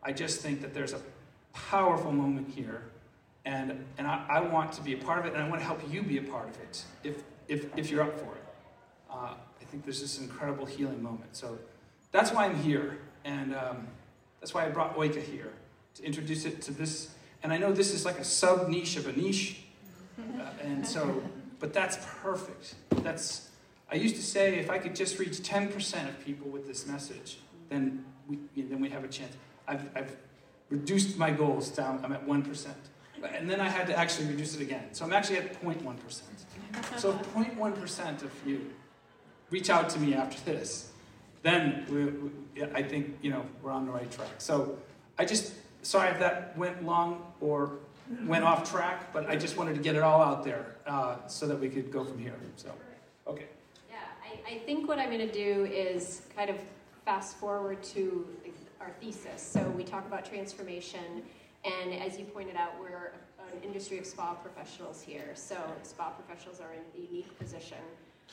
I 0.00 0.12
just 0.12 0.40
think 0.40 0.62
that 0.62 0.72
there's 0.72 0.92
a 0.92 1.00
powerful 1.52 2.12
moment 2.12 2.48
here, 2.54 2.84
and, 3.44 3.84
and 3.98 4.06
I, 4.06 4.24
I 4.28 4.40
want 4.42 4.74
to 4.74 4.80
be 4.80 4.94
a 4.94 4.96
part 4.96 5.18
of 5.18 5.26
it, 5.26 5.34
and 5.34 5.42
I 5.42 5.48
want 5.48 5.60
to 5.60 5.66
help 5.66 5.80
you 5.92 6.04
be 6.04 6.18
a 6.18 6.22
part 6.22 6.48
of 6.50 6.60
it 6.60 6.84
if, 7.02 7.24
if, 7.48 7.76
if 7.76 7.90
you're 7.90 8.02
up 8.02 8.16
for 8.16 8.36
it. 8.36 8.44
Uh, 9.10 9.34
I 9.60 9.64
think 9.64 9.82
there's 9.82 10.00
this 10.00 10.20
incredible 10.20 10.66
healing 10.66 11.02
moment. 11.02 11.34
So 11.34 11.58
that's 12.12 12.30
why 12.30 12.44
I'm 12.44 12.62
here, 12.62 12.98
and 13.24 13.56
um, 13.56 13.88
that's 14.38 14.54
why 14.54 14.66
I 14.66 14.68
brought 14.68 14.96
Oika 14.96 15.20
here 15.20 15.50
to 15.96 16.04
introduce 16.04 16.44
it 16.44 16.62
to 16.62 16.70
this. 16.70 17.12
And 17.42 17.52
I 17.52 17.58
know 17.58 17.72
this 17.72 17.92
is 17.92 18.04
like 18.04 18.20
a 18.20 18.24
sub 18.24 18.68
niche 18.68 18.96
of 18.96 19.08
a 19.08 19.12
niche, 19.12 19.62
uh, 20.16 20.44
and 20.62 20.86
so, 20.86 21.24
but 21.58 21.72
that's 21.72 21.98
perfect. 22.22 22.76
That's 23.02 23.50
I 23.94 23.96
used 23.96 24.16
to 24.16 24.22
say 24.22 24.56
if 24.56 24.70
I 24.70 24.78
could 24.78 24.96
just 24.96 25.20
reach 25.20 25.38
10% 25.38 26.08
of 26.08 26.24
people 26.24 26.48
with 26.50 26.66
this 26.66 26.84
message, 26.84 27.38
then 27.68 28.04
we, 28.26 28.40
then 28.56 28.80
we 28.80 28.88
have 28.88 29.04
a 29.04 29.08
chance. 29.08 29.32
I've, 29.68 29.88
I've 29.94 30.16
reduced 30.68 31.16
my 31.16 31.30
goals 31.30 31.68
down. 31.68 32.00
I'm 32.04 32.12
at 32.12 32.26
1%. 32.26 32.66
And 33.36 33.48
then 33.48 33.60
I 33.60 33.68
had 33.68 33.86
to 33.86 33.96
actually 33.96 34.26
reduce 34.26 34.56
it 34.56 34.62
again. 34.62 34.88
So 34.90 35.04
I'm 35.04 35.12
actually 35.12 35.36
at 35.36 35.62
0.1%. 35.62 36.22
So 36.96 37.12
0.1% 37.12 38.22
of 38.22 38.32
you 38.44 38.68
reach 39.50 39.70
out 39.70 39.88
to 39.90 40.00
me 40.00 40.14
after 40.14 40.42
this, 40.44 40.90
then 41.44 41.86
we, 41.88 42.04
we, 42.04 42.64
I 42.74 42.82
think 42.82 43.18
you 43.22 43.30
know 43.30 43.46
we're 43.62 43.70
on 43.70 43.86
the 43.86 43.92
right 43.92 44.10
track. 44.10 44.28
So 44.38 44.76
I 45.18 45.24
just 45.24 45.52
sorry 45.82 46.10
if 46.10 46.18
that 46.18 46.58
went 46.58 46.84
long 46.84 47.32
or 47.40 47.78
went 48.26 48.42
off 48.42 48.68
track, 48.68 49.12
but 49.12 49.28
I 49.30 49.36
just 49.36 49.56
wanted 49.56 49.76
to 49.76 49.80
get 49.80 49.94
it 49.94 50.02
all 50.02 50.20
out 50.20 50.42
there 50.42 50.74
uh, 50.84 51.18
so 51.28 51.46
that 51.46 51.60
we 51.60 51.68
could 51.68 51.92
go 51.92 52.04
from 52.04 52.18
here. 52.18 52.34
So, 52.56 52.72
okay. 53.28 53.46
I 54.46 54.58
think 54.58 54.88
what 54.88 54.98
I'm 54.98 55.10
going 55.10 55.26
to 55.26 55.32
do 55.32 55.64
is 55.66 56.22
kind 56.36 56.50
of 56.50 56.56
fast 57.04 57.36
forward 57.36 57.82
to 57.82 58.26
our 58.80 58.90
thesis. 59.00 59.42
So 59.42 59.62
we 59.70 59.84
talk 59.84 60.06
about 60.06 60.24
transformation, 60.24 61.22
and 61.64 61.94
as 61.94 62.18
you 62.18 62.24
pointed 62.24 62.56
out, 62.56 62.72
we're 62.80 63.12
an 63.52 63.62
industry 63.62 63.98
of 63.98 64.06
spa 64.06 64.34
professionals 64.34 65.02
here. 65.02 65.32
So 65.34 65.56
spa 65.82 66.10
professionals 66.10 66.60
are 66.60 66.72
in 66.72 66.80
a 67.00 67.06
unique 67.06 67.38
position. 67.38 67.78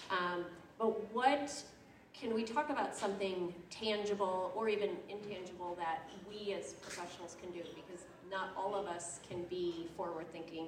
Um, 0.10 0.46
but 0.80 1.14
what 1.14 1.64
can 2.14 2.34
we 2.34 2.44
talk 2.44 2.70
about 2.70 2.96
something 2.96 3.54
tangible 3.70 4.52
or 4.56 4.70
even 4.70 4.92
intangible 5.10 5.76
that 5.80 6.10
we 6.30 6.54
as 6.54 6.74
professionals 6.74 7.36
can 7.42 7.52
do? 7.52 7.62
Because 7.76 8.06
not 8.30 8.50
all 8.58 8.76
of 8.76 8.88
us 8.88 9.20
can 9.28 9.44
be 9.44 9.88
forward-thinking 9.98 10.68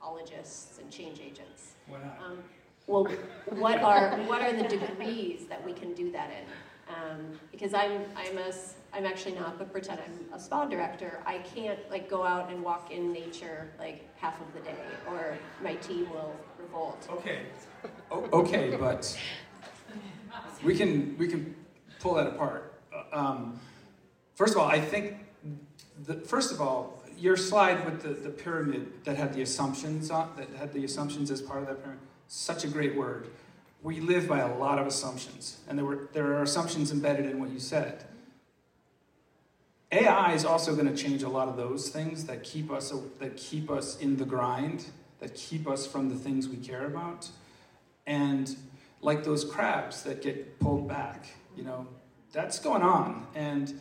ecologists 0.00 0.78
and 0.80 0.90
change 0.90 1.20
agents. 1.20 1.72
Why 1.86 1.98
not? 1.98 2.18
Um, 2.24 2.38
well, 2.86 3.04
what 3.50 3.80
are 3.80 4.16
what 4.22 4.42
are 4.42 4.52
the 4.52 4.68
degrees 4.68 5.46
that 5.46 5.64
we 5.64 5.72
can 5.72 5.92
do 5.94 6.12
that 6.12 6.30
in? 6.30 6.44
Um, 6.88 7.38
because 7.50 7.74
I'm 7.74 8.04
I'm 8.16 8.38
a 8.38 8.52
I'm 8.92 9.04
actually 9.04 9.34
not, 9.34 9.58
but 9.58 9.72
pretend 9.72 10.00
I'm 10.00 10.32
a 10.32 10.38
spa 10.38 10.64
director. 10.66 11.20
I 11.26 11.38
can't 11.38 11.78
like 11.90 12.08
go 12.08 12.22
out 12.22 12.50
and 12.50 12.62
walk 12.62 12.90
in 12.92 13.12
nature 13.12 13.70
like 13.78 14.08
half 14.16 14.40
of 14.40 14.52
the 14.54 14.60
day, 14.60 14.76
or 15.08 15.36
my 15.62 15.74
team 15.76 16.08
will 16.10 16.34
revolt. 16.58 17.06
Okay, 17.10 17.40
okay, 18.32 18.76
but 18.78 19.18
we 20.62 20.76
can 20.76 21.16
we 21.18 21.26
can 21.26 21.54
pull 21.98 22.14
that 22.14 22.28
apart. 22.28 22.80
Um, 23.12 23.58
first 24.34 24.54
of 24.54 24.60
all, 24.60 24.68
I 24.68 24.80
think 24.80 25.16
the, 26.04 26.14
first 26.14 26.52
of 26.52 26.60
all, 26.60 27.02
your 27.18 27.36
slide 27.36 27.84
with 27.84 28.02
the, 28.02 28.10
the 28.10 28.30
pyramid 28.30 29.04
that 29.04 29.16
had 29.16 29.32
the 29.32 29.42
assumptions 29.42 30.10
on 30.10 30.32
that 30.36 30.48
had 30.58 30.72
the 30.72 30.84
assumptions 30.84 31.30
as 31.30 31.42
part 31.42 31.62
of 31.62 31.66
that 31.66 31.82
pyramid, 31.82 32.02
such 32.28 32.64
a 32.64 32.68
great 32.68 32.96
word. 32.96 33.28
We 33.82 34.00
live 34.00 34.26
by 34.26 34.40
a 34.40 34.56
lot 34.56 34.78
of 34.78 34.86
assumptions, 34.86 35.60
and 35.68 35.78
there 35.78 35.84
were 35.84 36.08
there 36.12 36.34
are 36.36 36.42
assumptions 36.42 36.90
embedded 36.90 37.26
in 37.26 37.38
what 37.38 37.50
you 37.50 37.60
said. 37.60 38.04
AI 39.92 40.32
is 40.32 40.44
also 40.44 40.74
going 40.74 40.88
to 40.88 40.96
change 40.96 41.22
a 41.22 41.28
lot 41.28 41.48
of 41.48 41.56
those 41.56 41.88
things 41.88 42.24
that 42.24 42.42
keep 42.42 42.70
us 42.70 42.92
that 43.18 43.36
keep 43.36 43.70
us 43.70 43.98
in 43.98 44.16
the 44.16 44.24
grind, 44.24 44.86
that 45.20 45.34
keep 45.34 45.68
us 45.68 45.86
from 45.86 46.08
the 46.08 46.16
things 46.16 46.48
we 46.48 46.56
care 46.56 46.86
about, 46.86 47.28
and 48.06 48.56
like 49.00 49.24
those 49.24 49.44
crabs 49.44 50.02
that 50.02 50.22
get 50.22 50.58
pulled 50.58 50.88
back, 50.88 51.26
you 51.56 51.62
know, 51.62 51.86
that's 52.32 52.58
going 52.58 52.82
on, 52.82 53.26
and 53.34 53.80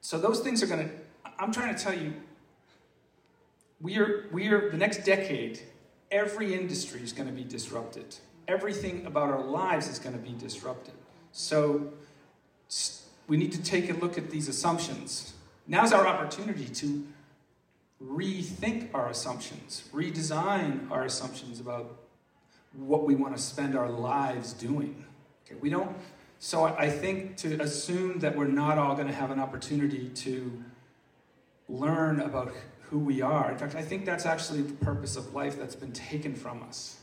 so 0.00 0.18
those 0.18 0.40
things 0.40 0.62
are 0.62 0.66
going 0.66 0.88
to. 0.88 0.94
I'm 1.38 1.52
trying 1.52 1.74
to 1.74 1.82
tell 1.82 1.94
you, 1.94 2.12
we 3.80 3.98
are 3.98 4.26
we 4.30 4.48
are 4.48 4.70
the 4.70 4.76
next 4.76 5.04
decade. 5.04 5.60
Every 6.12 6.54
industry 6.54 7.02
is 7.02 7.12
going 7.12 7.26
to 7.26 7.34
be 7.34 7.42
disrupted. 7.42 8.14
Everything 8.46 9.06
about 9.06 9.30
our 9.30 9.42
lives 9.42 9.88
is 9.88 9.98
going 9.98 10.14
to 10.14 10.20
be 10.20 10.36
disrupted. 10.38 10.94
So 11.32 11.92
we 13.26 13.36
need 13.36 13.52
to 13.52 13.62
take 13.62 13.90
a 13.90 13.94
look 13.94 14.18
at 14.18 14.30
these 14.30 14.46
assumptions. 14.46 15.32
Now's 15.66 15.92
our 15.92 16.06
opportunity 16.06 16.66
to 16.66 17.06
rethink 18.04 18.88
our 18.92 19.08
assumptions, 19.08 19.84
redesign 19.92 20.90
our 20.90 21.04
assumptions 21.04 21.60
about 21.60 21.96
what 22.74 23.04
we 23.04 23.14
want 23.14 23.36
to 23.36 23.42
spend 23.42 23.76
our 23.76 23.88
lives 23.88 24.52
doing. 24.52 25.04
Okay, 25.46 25.58
we 25.60 25.70
don't. 25.70 25.96
So 26.38 26.64
I 26.64 26.90
think 26.90 27.36
to 27.38 27.60
assume 27.62 28.18
that 28.18 28.36
we're 28.36 28.48
not 28.48 28.76
all 28.76 28.94
going 28.94 29.06
to 29.06 29.14
have 29.14 29.30
an 29.30 29.38
opportunity 29.38 30.08
to 30.08 30.62
learn 31.68 32.20
about 32.20 32.52
who 32.90 32.98
we 32.98 33.22
are. 33.22 33.50
In 33.50 33.58
fact, 33.58 33.74
I 33.74 33.82
think 33.82 34.04
that's 34.04 34.26
actually 34.26 34.62
the 34.62 34.74
purpose 34.84 35.16
of 35.16 35.34
life 35.34 35.58
that's 35.58 35.74
been 35.74 35.92
taken 35.92 36.34
from 36.34 36.62
us. 36.62 36.98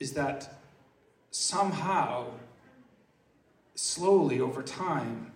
Is 0.00 0.12
that 0.12 0.60
somehow 1.30 2.26
slowly 3.74 4.40
over 4.40 4.62
time, 4.62 5.32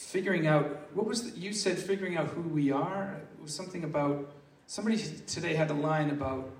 figuring 0.00 0.46
out 0.46 0.64
what 0.94 1.06
was 1.06 1.30
the, 1.30 1.38
you 1.38 1.52
said 1.52 1.78
figuring 1.78 2.16
out 2.16 2.28
who 2.28 2.40
we 2.40 2.72
are 2.72 3.20
it 3.38 3.42
was 3.42 3.54
something 3.54 3.84
about 3.84 4.32
somebody 4.66 4.96
today 5.26 5.54
had 5.54 5.70
a 5.70 5.74
line 5.74 6.10
about 6.10 6.50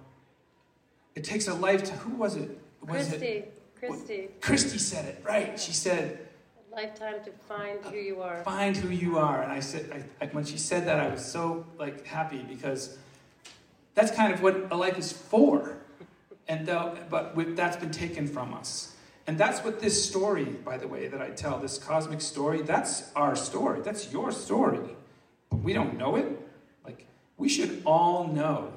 it 1.15 1.25
takes 1.25 1.49
a 1.49 1.55
lifetime 1.55 1.97
who 1.99 2.17
was 2.17 2.37
it 2.37 2.51
was 2.83 3.09
Christy 3.09 3.27
it, 3.27 3.63
Christy 3.81 4.29
Christy 4.41 4.79
said 4.79 5.07
it 5.07 5.23
right 5.25 5.59
she 5.59 5.73
said 5.73 6.29
lifetime 6.73 7.17
to 7.25 7.31
find 7.33 7.85
who 7.87 7.97
you 7.97 8.23
are 8.23 8.43
find 8.45 8.77
who 8.77 8.91
you 8.91 9.19
are 9.19 9.43
and 9.43 9.53
I 9.53 9.61
said 9.61 10.07
I, 10.21 10.27
when 10.27 10.45
she 10.45 10.59
said 10.59 10.87
that 10.87 11.00
I 11.00 11.09
was 11.09 11.25
so 11.25 11.67
like 11.79 12.07
happy 12.07 12.45
because 12.49 12.97
that's 13.95 14.11
kind 14.11 14.33
of 14.33 14.43
what 14.43 14.69
a 14.71 14.77
life 14.77 14.99
is 14.99 15.12
for 15.12 15.79
and 16.47 16.69
uh, 16.69 16.95
but 17.09 17.35
that's 17.57 17.77
been 17.77 17.91
taken 17.91 18.27
from 18.27 18.55
us 18.55 18.95
and 19.31 19.39
that's 19.39 19.62
what 19.62 19.79
this 19.79 20.05
story, 20.05 20.45
by 20.45 20.77
the 20.77 20.89
way, 20.89 21.07
that 21.07 21.23
I 21.23 21.31
tell, 21.31 21.61
this 21.61 21.79
cosmic 21.79 22.21
story, 22.21 22.62
that's 22.62 23.12
our 23.15 23.37
story. 23.37 23.81
That's 23.81 24.12
your 24.12 24.33
story. 24.33 24.81
But 25.50 25.59
we 25.61 25.73
don't 25.73 25.97
know 25.97 26.17
it. 26.17 26.27
Like, 26.85 27.07
we 27.37 27.49
should 27.49 27.83
all 27.85 28.27
know 28.27 28.73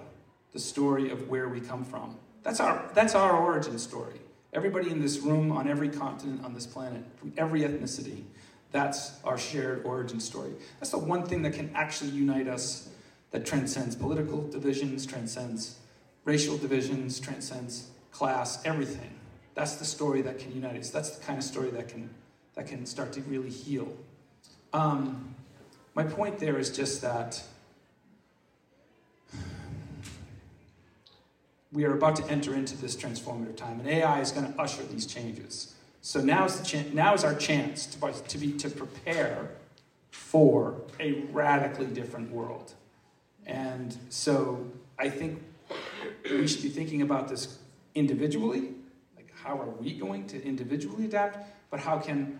the 0.51 0.59
story 0.59 1.09
of 1.09 1.27
where 1.27 1.49
we 1.49 1.59
come 1.59 1.83
from. 1.83 2.17
That's 2.43 2.59
our, 2.59 2.87
that's 2.93 3.15
our 3.15 3.35
origin 3.35 3.79
story. 3.79 4.19
Everybody 4.53 4.89
in 4.89 5.01
this 5.01 5.19
room, 5.19 5.51
on 5.51 5.67
every 5.67 5.89
continent 5.89 6.43
on 6.45 6.53
this 6.53 6.67
planet, 6.67 7.03
from 7.17 7.33
every 7.37 7.61
ethnicity, 7.61 8.23
that's 8.71 9.13
our 9.23 9.37
shared 9.37 9.85
origin 9.85 10.19
story. 10.19 10.53
That's 10.79 10.91
the 10.91 10.97
one 10.97 11.25
thing 11.25 11.41
that 11.43 11.53
can 11.53 11.71
actually 11.75 12.11
unite 12.11 12.47
us, 12.47 12.89
that 13.31 13.45
transcends 13.45 13.95
political 13.95 14.47
divisions, 14.47 15.05
transcends 15.05 15.77
racial 16.25 16.57
divisions 16.57 17.19
transcends 17.19 17.89
class, 18.11 18.63
everything. 18.65 19.19
That's 19.55 19.75
the 19.75 19.85
story 19.85 20.21
that 20.21 20.39
can 20.39 20.53
unite 20.53 20.77
us. 20.77 20.89
That's 20.89 21.11
the 21.11 21.23
kind 21.23 21.37
of 21.37 21.43
story 21.43 21.69
that 21.71 21.87
can 21.87 22.09
that 22.55 22.67
can 22.67 22.85
start 22.85 23.11
to 23.13 23.21
really 23.21 23.49
heal. 23.49 23.91
Um, 24.73 25.35
my 25.95 26.03
point 26.03 26.37
there 26.37 26.59
is 26.59 26.75
just 26.75 27.01
that 27.01 27.41
we 31.73 31.85
are 31.85 31.93
about 31.93 32.15
to 32.17 32.27
enter 32.29 32.53
into 32.53 32.77
this 32.77 32.95
transformative 32.95 33.57
time, 33.57 33.79
and 33.79 33.89
AI 33.89 34.21
is 34.21 34.31
going 34.31 34.51
to 34.51 34.61
usher 34.61 34.83
these 34.83 35.07
changes. 35.07 35.73
So 36.01 36.21
now 36.21 36.45
is, 36.45 36.61
ch- 36.61 36.93
now 36.93 37.13
is 37.13 37.23
our 37.23 37.33
chance 37.33 37.87
to, 37.87 38.11
to, 38.11 38.37
be, 38.37 38.53
to 38.53 38.69
prepare 38.69 39.49
for 40.11 40.81
a 40.99 41.23
radically 41.31 41.87
different 41.87 42.31
world. 42.31 42.73
And 43.45 43.97
so 44.09 44.69
I 44.99 45.09
think 45.09 45.41
we 46.29 46.47
should 46.47 46.61
be 46.61 46.69
thinking 46.69 47.01
about 47.01 47.27
this 47.27 47.57
individually, 47.95 48.73
like 49.15 49.31
how 49.33 49.59
are 49.59 49.69
we 49.69 49.93
going 49.93 50.27
to 50.27 50.43
individually 50.43 51.05
adapt, 51.05 51.39
but 51.71 51.79
how 51.79 51.97
can 51.97 52.39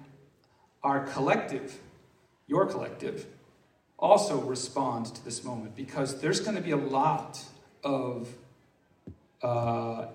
our 0.83 1.07
collective, 1.07 1.79
your 2.47 2.65
collective, 2.65 3.25
also 3.97 4.41
respond 4.41 5.07
to 5.07 5.25
this 5.25 5.43
moment? 5.43 5.75
Because 5.75 6.21
there's 6.21 6.39
going 6.39 6.55
to 6.55 6.61
be 6.61 6.71
a 6.71 6.77
lot 6.77 7.43
of 7.83 8.27
uh, 9.43 10.07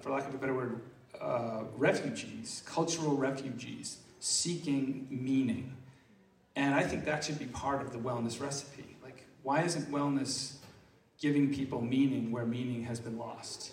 for 0.00 0.10
lack 0.10 0.26
of 0.26 0.34
a 0.34 0.38
better 0.38 0.54
word, 0.54 0.80
uh, 1.20 1.64
refugees, 1.76 2.62
cultural 2.66 3.14
refugees, 3.16 3.98
seeking 4.18 5.06
meaning. 5.10 5.76
And 6.56 6.74
I 6.74 6.82
think 6.82 7.04
that 7.04 7.24
should 7.24 7.38
be 7.38 7.46
part 7.46 7.82
of 7.82 7.92
the 7.92 7.98
wellness 7.98 8.40
recipe. 8.40 8.96
Like, 9.02 9.26
why 9.42 9.62
isn't 9.62 9.90
wellness 9.90 10.56
giving 11.20 11.54
people 11.54 11.80
meaning 11.80 12.32
where 12.32 12.44
meaning 12.44 12.84
has 12.84 12.98
been 13.00 13.18
lost? 13.18 13.72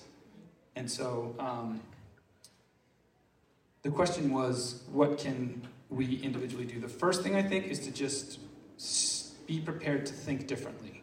And 0.75 0.89
so 0.89 1.35
um, 1.39 1.81
the 3.81 3.89
question 3.89 4.31
was, 4.31 4.83
what 4.91 5.17
can 5.17 5.67
we 5.89 6.17
individually 6.17 6.65
do? 6.65 6.79
The 6.79 6.87
first 6.87 7.23
thing 7.23 7.35
I 7.35 7.41
think 7.41 7.67
is 7.67 7.79
to 7.79 7.91
just 7.91 8.39
be 9.47 9.59
prepared 9.59 10.05
to 10.05 10.13
think 10.13 10.47
differently, 10.47 11.01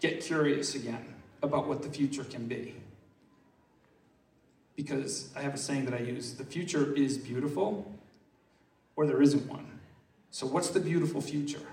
get 0.00 0.20
curious 0.20 0.74
again 0.74 1.14
about 1.42 1.68
what 1.68 1.82
the 1.82 1.88
future 1.88 2.24
can 2.24 2.46
be. 2.46 2.74
Because 4.76 5.30
I 5.36 5.42
have 5.42 5.54
a 5.54 5.58
saying 5.58 5.84
that 5.86 5.94
I 5.94 6.02
use 6.02 6.34
the 6.34 6.44
future 6.44 6.94
is 6.94 7.18
beautiful, 7.18 7.92
or 8.96 9.06
there 9.06 9.22
isn't 9.22 9.46
one. 9.48 9.66
So, 10.30 10.46
what's 10.46 10.70
the 10.70 10.80
beautiful 10.80 11.20
future? 11.20 11.66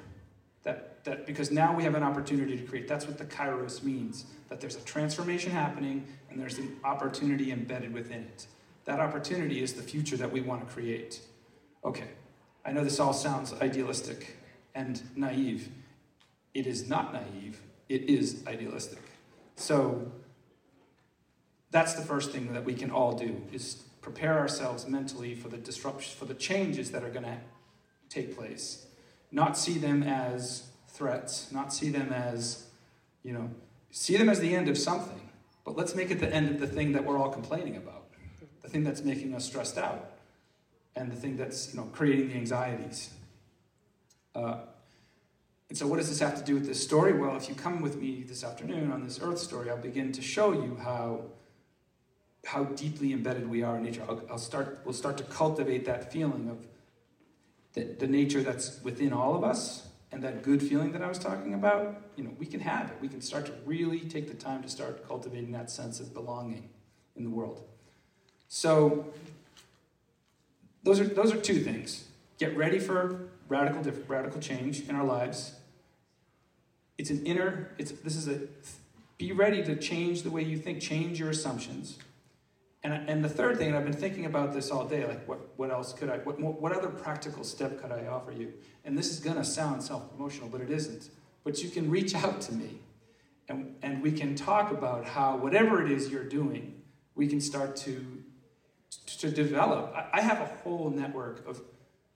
That, 0.64 1.04
that 1.06 1.26
because 1.26 1.52
now 1.52 1.74
we 1.76 1.84
have 1.84 1.96
an 1.96 2.04
opportunity 2.04 2.58
to 2.58 2.64
create. 2.64 2.88
That's 2.88 3.06
what 3.06 3.18
the 3.18 3.26
kairos 3.26 3.84
means. 3.84 4.26
That 4.50 4.60
there's 4.60 4.76
a 4.76 4.82
transformation 4.82 5.52
happening 5.52 6.08
and 6.30 6.40
there's 6.40 6.58
an 6.58 6.76
opportunity 6.84 7.52
embedded 7.52 7.94
within 7.94 8.22
it. 8.22 8.48
That 8.86 9.00
opportunity 9.00 9.62
is 9.62 9.74
the 9.74 9.82
future 9.82 10.18
that 10.18 10.32
we 10.32 10.42
want 10.42 10.68
to 10.68 10.74
create. 10.74 11.22
Okay, 11.84 12.10
I 12.66 12.72
know 12.72 12.84
this 12.84 13.00
all 13.00 13.14
sounds 13.14 13.54
idealistic 13.54 14.36
and 14.76 15.02
naive. 15.16 15.70
It 16.54 16.68
is 16.68 16.90
not 16.90 17.14
naive, 17.14 17.62
it 17.90 18.04
is 18.04 18.44
idealistic. 18.48 19.00
So 19.58 20.12
that's 21.72 21.94
the 21.96 22.04
first 22.04 22.32
thing 22.32 22.54
that 22.54 22.64
we 22.64 22.74
can 22.74 22.92
all 22.92 23.18
do 23.18 23.42
is 23.52 23.84
prepare 24.02 24.38
ourselves 24.38 24.88
mentally 24.88 25.36
for 25.36 25.50
the 25.50 25.58
disruption, 25.58 26.16
for 26.18 26.26
the 26.26 26.36
changes 26.36 26.92
that 26.92 27.04
are 27.04 27.10
going 27.10 27.26
to 27.26 27.38
take 28.08 28.38
place. 28.38 28.86
Not 29.32 29.58
see 29.58 29.78
them 29.78 30.04
as 30.04 30.70
threats, 30.88 31.52
not 31.52 31.74
see 31.74 31.90
them 31.90 32.14
as, 32.14 32.68
you 33.24 33.34
know, 33.34 33.50
see 33.92 34.16
them 34.16 34.30
as 34.30 34.40
the 34.40 34.56
end 34.56 34.70
of 34.70 34.78
something, 34.78 35.30
but 35.66 35.76
let's 35.76 35.96
make 35.96 36.12
it 36.12 36.20
the 36.20 36.34
end 36.34 36.50
of 36.50 36.60
the 36.60 36.68
thing 36.68 36.94
that 36.94 37.04
we're 37.04 37.18
all 37.18 37.30
complaining 37.30 37.76
about, 37.76 38.06
the 38.62 38.70
thing 38.70 38.84
that's 38.84 39.04
making 39.04 39.34
us 39.34 39.44
stressed 39.44 39.78
out, 39.78 40.12
and 40.96 41.12
the 41.12 41.16
thing 41.16 41.36
that's, 41.36 41.74
you 41.74 41.80
know, 41.80 41.88
creating 41.92 42.30
the 42.30 42.36
anxieties. 42.36 43.10
Uh, 44.34 44.60
and 45.70 45.78
so, 45.78 45.86
what 45.86 45.98
does 45.98 46.08
this 46.08 46.20
have 46.20 46.38
to 46.38 46.44
do 46.44 46.54
with 46.54 46.66
this 46.66 46.82
story? 46.82 47.14
Well, 47.14 47.36
if 47.36 47.50
you 47.50 47.56
come 47.56 47.82
with 47.82 47.98
me 47.98 48.24
this 48.24 48.44
afternoon 48.44 48.92
on 48.92 49.04
this 49.04 49.20
Earth 49.22 49.40
story, 49.40 49.70
I'll 49.70 49.78
begin 49.78 50.14
to 50.14 50.22
show 50.22 50.54
you 50.54 50.78
how, 50.82 51.26
how 52.46 52.64
deeply 52.64 53.12
embedded 53.12 53.50
we 53.50 53.64
are 53.64 53.76
in 53.76 53.84
nature. 53.84 54.04
I'll, 54.08 54.22
I'll 54.30 54.38
start, 54.38 54.80
we'll 54.86 54.94
start 54.94 55.18
to 55.18 55.26
cultivate 55.26 55.86
that 55.86 56.12
feeling 56.12 56.50
of 56.50 56.66
the, 57.74 57.84
the 58.00 58.08
nature 58.08 58.42
that's 58.42 58.82
within 58.82 59.12
all 59.12 59.36
of 59.36 59.44
us 59.44 59.88
and 60.14 60.24
that 60.24 60.42
good 60.42 60.64
feeling 60.64 60.94
that 60.94 61.02
I 61.02 61.10
was 61.10 61.20
talking 61.20 61.54
about. 61.54 62.02
You 62.16 62.24
know, 62.24 62.32
we 62.40 62.46
can 62.46 62.62
have 62.62 62.90
it. 62.90 62.98
We 63.02 63.10
can 63.10 63.20
start 63.20 63.46
to 63.48 63.54
really 63.66 64.00
take 64.00 64.30
the 64.30 64.36
time 64.36 64.64
to 64.64 64.70
start 64.70 65.06
cultivating 65.06 65.52
that 65.52 65.70
sense 65.70 66.00
of 66.00 66.14
belonging 66.14 66.70
in 67.18 67.26
the 67.26 67.30
world. 67.30 67.62
So, 68.48 69.06
those 70.84 71.02
are, 71.02 71.04
those 71.04 71.34
are 71.34 71.42
two 71.42 71.60
things. 71.60 72.06
Get 72.40 72.56
ready 72.56 72.80
for 72.80 73.28
radical, 73.50 73.84
radical 74.08 74.40
change 74.40 74.88
in 74.88 74.96
our 74.96 75.04
lives. 75.04 75.57
It's 76.98 77.10
an 77.10 77.26
inner, 77.26 77.72
it's, 77.78 77.92
this 77.92 78.16
is 78.16 78.28
a, 78.28 78.40
be 79.18 79.32
ready 79.32 79.64
to 79.64 79.76
change 79.76 80.24
the 80.24 80.32
way 80.32 80.44
you 80.44 80.58
think, 80.58 80.82
change 80.82 81.20
your 81.20 81.30
assumptions. 81.30 81.98
And, 82.84 83.10
and 83.10 83.24
the 83.24 83.30
third 83.30 83.58
thing, 83.58 83.70
and 83.70 83.78
I've 83.78 83.84
been 83.84 83.94
thinking 83.94 84.26
about 84.26 84.54
this 84.54 84.72
all 84.72 84.86
day, 84.86 85.06
like 85.06 85.28
what, 85.28 85.40
what 85.58 85.72
else 85.72 85.94
could 85.94 86.10
I, 86.10 86.18
what, 86.20 86.40
what 86.40 86.72
other 86.72 86.90
practical 86.90 87.44
step 87.44 87.82
could 87.82 87.92
I 87.92 88.08
offer 88.08 88.32
you? 88.32 88.54
And 88.86 88.98
this 88.98 89.12
is 89.12 89.20
going 89.20 89.38
to 89.38 89.44
sound 89.44 89.84
self 89.84 90.10
promotional, 90.12 90.50
but 90.50 90.62
it 90.62 90.70
isn't. 90.70 91.10
But 91.44 91.62
you 91.64 91.70
can 91.70 91.90
reach 91.90 92.14
out 92.16 92.42
to 92.42 92.54
me 92.54 92.80
and, 93.50 93.76
and 93.82 94.02
we 94.02 94.12
can 94.12 94.36
talk 94.36 94.72
about 94.72 95.06
how 95.06 95.38
whatever 95.38 95.84
it 95.84 95.92
is 95.92 96.10
you're 96.10 96.24
doing, 96.24 96.82
we 97.16 97.28
can 97.28 97.42
start 97.42 97.76
to, 97.78 98.24
to 99.20 99.30
develop. 99.30 99.94
I, 99.96 100.20
I 100.20 100.22
have 100.22 100.42
a 100.42 100.46
whole 100.46 100.90
network 100.90 101.48
of 101.48 101.62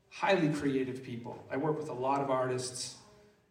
highly 0.10 0.50
creative 0.50 1.04
people. 1.04 1.44
I 1.50 1.58
work 1.58 1.78
with 1.78 1.89
a 1.89 1.94
lot 1.94 2.22
of 2.22 2.30
artists, 2.30 2.96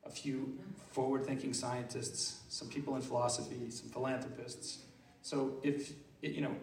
a 0.04 0.10
few 0.10 0.58
forward 0.90 1.24
thinking 1.24 1.52
scientists, 1.52 2.40
some 2.48 2.68
people 2.68 2.96
in 2.96 3.02
philosophy, 3.02 3.70
some 3.70 3.88
philanthropists. 3.88 4.78
So 5.22 5.58
if, 5.62 5.92
you 6.22 6.40
know, 6.40 6.54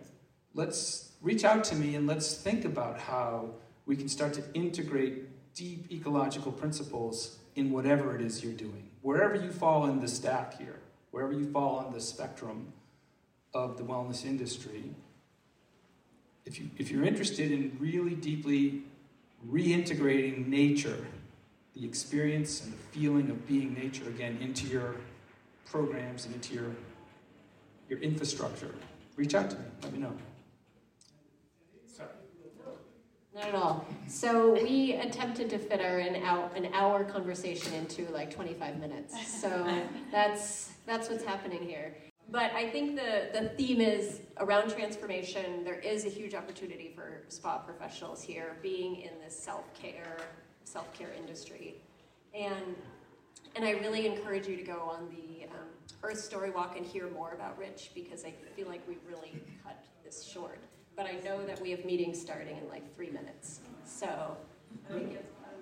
let's 0.54 1.12
reach 1.22 1.44
out 1.46 1.64
to 1.66 1.76
me 1.76 1.96
and 1.96 2.08
let's 2.08 2.34
think 2.36 2.66
about 2.66 3.00
how 3.00 3.52
we 3.86 3.96
can 3.96 4.10
start 4.10 4.34
to 4.34 4.44
integrate 4.54 5.54
deep 5.54 5.92
ecological 5.92 6.52
principles 6.52 7.40
in 7.56 7.72
whatever 7.72 8.16
it 8.16 8.22
is 8.22 8.44
you're 8.44 8.54
doing. 8.54 8.90
Wherever 9.02 9.36
you 9.36 9.52
fall 9.52 9.86
in 9.86 10.00
the 10.00 10.08
stack 10.08 10.58
here, 10.60 10.80
wherever 11.12 11.34
you 11.34 11.50
fall 11.52 11.78
on 11.78 11.94
the 11.94 12.02
spectrum 12.02 12.74
of 13.54 13.78
the 13.78 13.84
wellness 13.84 14.26
industry, 14.26 14.92
if, 16.46 16.60
you, 16.60 16.70
if 16.78 16.92
you're 16.92 17.04
interested 17.04 17.52
in 17.52 17.76
really 17.80 18.16
deeply 18.16 18.84
reintegrating 19.50 20.48
nature, 20.48 21.06
the 21.78 21.86
experience 21.86 22.64
and 22.64 22.74
the 22.74 22.78
feeling 22.78 23.30
of 23.30 23.48
being 23.48 23.74
nature 23.74 24.08
again 24.08 24.38
into 24.42 24.68
your 24.68 24.96
programs 25.66 26.26
and 26.26 26.34
into 26.34 26.54
your, 26.54 26.72
your 27.90 28.00
infrastructure, 28.00 28.74
reach 29.16 29.36
out 29.36 29.50
to 29.50 29.58
me. 29.58 29.66
Let 29.84 29.94
me 29.94 30.00
know. 30.00 30.14
Sorry. 31.86 32.10
Not 33.36 33.46
at 33.46 33.56
all. 33.56 33.86
So 34.08 34.54
we 34.54 34.94
attempted 34.94 35.50
to 35.52 35.60
fit 35.60 35.82
our 35.82 36.00
an 36.00 36.24
hour, 36.24 36.50
an 36.56 36.70
hour 36.74 37.04
conversation 37.04 37.74
into 37.74 38.10
like 38.12 38.34
25 38.34 38.80
minutes. 38.80 39.40
So 39.40 39.50
that's 40.12 40.72
that's 40.86 41.10
what's 41.10 41.24
happening 41.24 41.62
here. 41.62 41.96
But 42.30 42.52
I 42.52 42.70
think 42.70 42.98
the, 42.98 43.30
the 43.32 43.50
theme 43.50 43.80
is 43.80 44.20
around 44.38 44.70
transformation. 44.72 45.64
There 45.64 45.80
is 45.80 46.06
a 46.06 46.10
huge 46.10 46.34
opportunity 46.34 46.92
for 46.94 47.24
spa 47.30 47.60
professionals 47.60 48.22
here, 48.22 48.58
being 48.62 48.98
in 48.98 49.12
this 49.24 49.38
self 49.38 49.74
care 49.74 50.18
self 50.68 50.94
care 50.94 51.12
industry, 51.18 51.76
and 52.34 52.76
and 53.56 53.66
I 53.66 53.72
really 53.72 54.06
encourage 54.06 54.48
you 54.48 54.56
to 54.58 54.64
go 54.64 54.92
on 54.92 55.10
the 55.10 55.46
um, 55.46 55.68
Earth 56.04 56.20
Story 56.20 56.52
Walk 56.52 56.78
and 56.78 56.86
hear 56.86 57.10
more 57.10 57.32
about 57.32 57.58
Rich 57.58 57.92
because 57.96 58.24
I 58.24 58.34
feel 58.56 58.68
like 58.68 58.88
we 58.88 58.98
really 59.08 59.42
cut 59.64 59.84
this 60.04 60.24
short. 60.24 60.60
But 60.96 61.06
I 61.06 61.14
know 61.24 61.46
that 61.46 61.62
we 61.62 61.72
have 61.72 61.86
meetings 61.86 62.20
starting 62.20 62.58
in 62.58 62.70
like 62.70 62.96
three 62.96 63.10
minutes, 63.10 63.62
so 63.86 64.38
let 64.90 65.04
me 65.04 65.18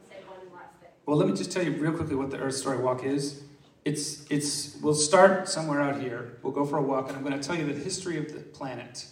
say 0.09 0.17
one 0.27 0.39
last 0.53 0.79
thing. 0.79 0.89
Well, 1.05 1.17
let 1.17 1.27
me 1.27 1.35
just 1.35 1.51
tell 1.51 1.63
you 1.63 1.71
real 1.71 1.93
quickly 1.93 2.15
what 2.15 2.31
the 2.31 2.37
Earth 2.37 2.55
Story 2.55 2.79
Walk 2.79 3.03
is 3.03 3.43
it's, 3.85 4.25
it's, 4.31 4.77
we'll 4.81 4.95
start 4.95 5.47
somewhere 5.47 5.79
out 5.79 6.01
here. 6.01 6.37
We'll 6.41 6.51
go 6.51 6.65
for 6.65 6.77
a 6.77 6.81
walk, 6.81 7.07
and 7.07 7.17
I'm 7.17 7.23
going 7.23 7.39
to 7.39 7.47
tell 7.47 7.55
you 7.55 7.71
the 7.71 7.79
history 7.79 8.17
of 8.17 8.33
the 8.33 8.39
planet. 8.39 9.05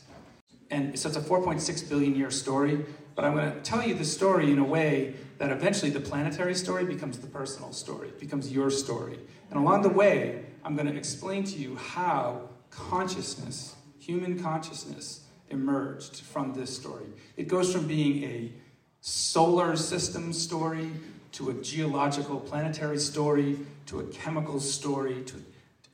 And 0.72 0.98
so 0.98 1.08
it's 1.08 1.18
a 1.18 1.22
4.6 1.22 1.88
billion 1.88 2.16
year 2.16 2.32
story, 2.32 2.84
but 3.16 3.26
I'm 3.26 3.36
going 3.36 3.52
to 3.52 3.62
tell 3.62 3.86
you 3.86 3.94
the 3.94 4.06
story 4.06 4.52
in 4.52 4.60
a 4.60 4.64
way 4.64 5.16
that 5.38 5.52
eventually 5.52 5.92
the 5.92 6.00
planetary 6.00 6.56
story 6.56 6.86
becomes 6.86 7.18
the 7.20 7.28
personal 7.28 7.72
story, 7.74 8.12
becomes 8.20 8.52
your 8.52 8.70
story. 8.70 9.20
And 9.50 9.60
along 9.60 9.82
the 9.82 9.90
way, 9.90 10.46
I'm 10.64 10.76
going 10.76 10.88
to 10.88 10.96
explain 10.96 11.44
to 11.46 11.58
you 11.58 11.76
how 11.76 12.50
consciousness, 12.70 13.76
human 14.00 14.42
consciousness, 14.42 15.22
emerged 15.50 16.22
from 16.22 16.54
this 16.54 16.76
story. 16.76 17.06
It 17.38 17.48
goes 17.48 17.74
from 17.74 17.88
being 17.88 18.24
a 18.24 18.52
solar 19.02 19.76
system 19.76 20.34
story 20.34 20.90
to 21.34 21.50
a 21.50 21.54
geological 21.56 22.40
planetary 22.40 22.98
story, 22.98 23.58
to 23.88 24.00
a 24.00 24.04
chemical 24.06 24.60
story, 24.60 25.24
to, 25.24 25.36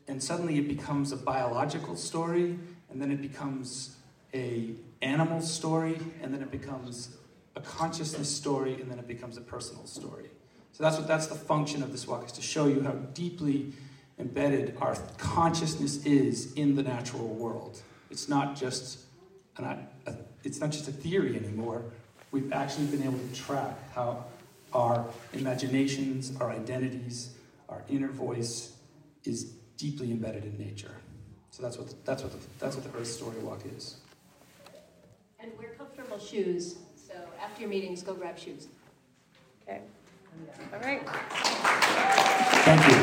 and 0.08 0.22
suddenly 0.22 0.58
it 0.58 0.68
becomes 0.68 1.12
a 1.12 1.18
biological 1.18 1.96
story, 1.96 2.58
and 2.90 3.02
then 3.02 3.12
it 3.12 3.22
becomes 3.22 3.96
a 4.34 4.72
animal 5.02 5.42
story, 5.42 6.00
and 6.22 6.34
then 6.34 6.42
it 6.42 6.52
becomes 6.52 7.16
a 7.56 7.62
consciousness 7.62 8.34
story, 8.34 8.74
and 8.76 8.90
then 8.90 9.00
it 9.00 9.08
becomes 9.08 9.38
a 9.38 9.42
personal 9.42 9.86
story. 9.86 10.30
So 10.74 10.84
that's 10.84 10.98
what 10.98 11.08
that's 11.08 11.28
the 11.28 11.36
function 11.36 11.84
of 11.84 11.92
this 11.92 12.08
walk 12.08 12.26
is 12.26 12.32
to 12.34 12.42
show 12.42 12.68
you 12.68 12.82
how 12.82 12.92
deeply 12.92 13.74
embedded 14.18 14.78
our 14.82 14.96
consciousness 15.18 16.06
is 16.06 16.54
in 16.54 16.76
the 16.76 16.84
natural 16.84 17.28
world. 17.28 17.82
It's 18.12 18.30
not 18.30 18.56
just 18.56 19.00
an, 19.58 19.88
a, 20.06 20.16
it's 20.44 20.60
not 20.60 20.72
just 20.72 20.88
a 20.88 20.92
theory 20.92 21.36
anymore. 21.36 21.84
We've 22.32 22.52
actually 22.54 22.86
been 22.88 23.04
able 23.04 23.20
to 23.20 23.34
track 23.34 23.78
how 23.94 24.26
our 24.74 25.06
imaginations, 25.34 26.34
our 26.40 26.52
identities, 26.52 27.32
our 27.70 27.84
inner 27.90 28.10
voice 28.10 28.74
is 29.24 29.46
deeply 29.78 30.12
embedded 30.12 30.46
in 30.46 30.58
nature. 30.58 30.96
So 31.52 31.64
that's 31.64 31.78
what 31.78 31.90
the, 31.90 31.96
that's 32.06 32.24
what 32.24 32.32
the, 32.32 32.40
that's 32.60 32.76
what 32.76 32.92
the 32.92 33.00
Earth 33.00 33.08
Story 33.08 33.38
Walk 33.40 33.62
is. 33.76 33.98
And 36.20 36.28
shoes. 36.28 36.76
So 36.96 37.14
after 37.42 37.62
your 37.62 37.70
meetings, 37.70 38.04
go 38.04 38.14
grab 38.14 38.38
shoes. 38.38 38.68
Okay. 39.64 39.80
All 40.74 40.80
right. 40.80 41.08
Thank 42.66 42.82
you. 42.88 43.02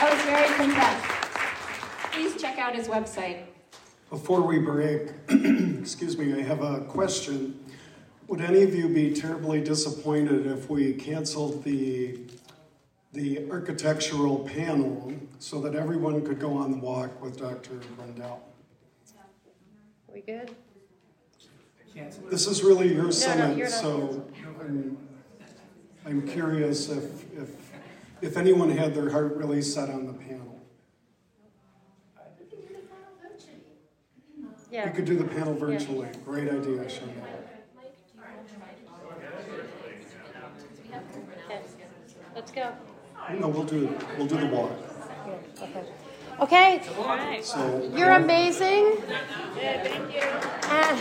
I 0.00 0.10
was 0.10 0.22
very 0.22 0.64
impressed. 0.64 2.12
Please 2.12 2.40
check 2.40 2.58
out 2.58 2.74
his 2.74 2.88
website. 2.88 3.44
Before 4.10 4.40
we 4.42 4.58
break, 4.58 5.10
excuse 5.28 6.18
me, 6.18 6.34
I 6.34 6.42
have 6.42 6.62
a 6.62 6.80
question. 6.80 7.58
Would 8.26 8.40
any 8.40 8.62
of 8.62 8.74
you 8.74 8.88
be 8.88 9.12
terribly 9.12 9.60
disappointed 9.60 10.46
if 10.46 10.68
we 10.68 10.94
canceled 10.94 11.62
the 11.64 12.18
the 13.12 13.48
architectural 13.48 14.40
panel 14.40 15.12
so 15.38 15.60
that 15.60 15.76
everyone 15.76 16.26
could 16.26 16.40
go 16.40 16.54
on 16.54 16.72
the 16.72 16.78
walk 16.78 17.22
with 17.22 17.38
Dr. 17.38 17.74
Brendel? 17.96 18.42
We 20.12 20.20
good? 20.20 20.50
This 22.30 22.46
is 22.46 22.62
really 22.62 22.92
your 22.92 23.12
summit, 23.12 23.56
you're 23.56 23.68
so 23.68 24.24
I'm, 24.60 24.98
I'm 26.04 26.26
curious 26.26 26.88
if, 26.88 27.04
if 27.36 27.50
if 28.20 28.36
anyone 28.36 28.70
had 28.70 28.94
their 28.94 29.10
heart 29.10 29.36
really 29.36 29.62
set 29.62 29.90
on 29.90 30.06
the 30.06 30.12
panel. 30.14 30.60
We 34.70 34.78
Yeah. 34.78 34.88
could 34.88 35.04
do 35.04 35.16
the 35.16 35.24
panel 35.24 35.54
virtually. 35.54 36.08
Great 36.24 36.48
idea, 36.48 36.84
Shana. 36.86 37.10
Okay. 41.44 41.60
Let's 42.34 42.50
go. 42.50 42.72
No, 43.38 43.48
we'll 43.48 43.64
do 43.64 43.96
we'll 44.18 44.26
do 44.26 44.36
the 44.38 44.46
walk. 44.46 44.72
Okay. 45.62 45.84
So 47.42 47.90
You're 47.94 48.10
amazing. 48.10 48.96
Thank 49.54 50.14
you. 50.14 50.20
And 50.70 50.98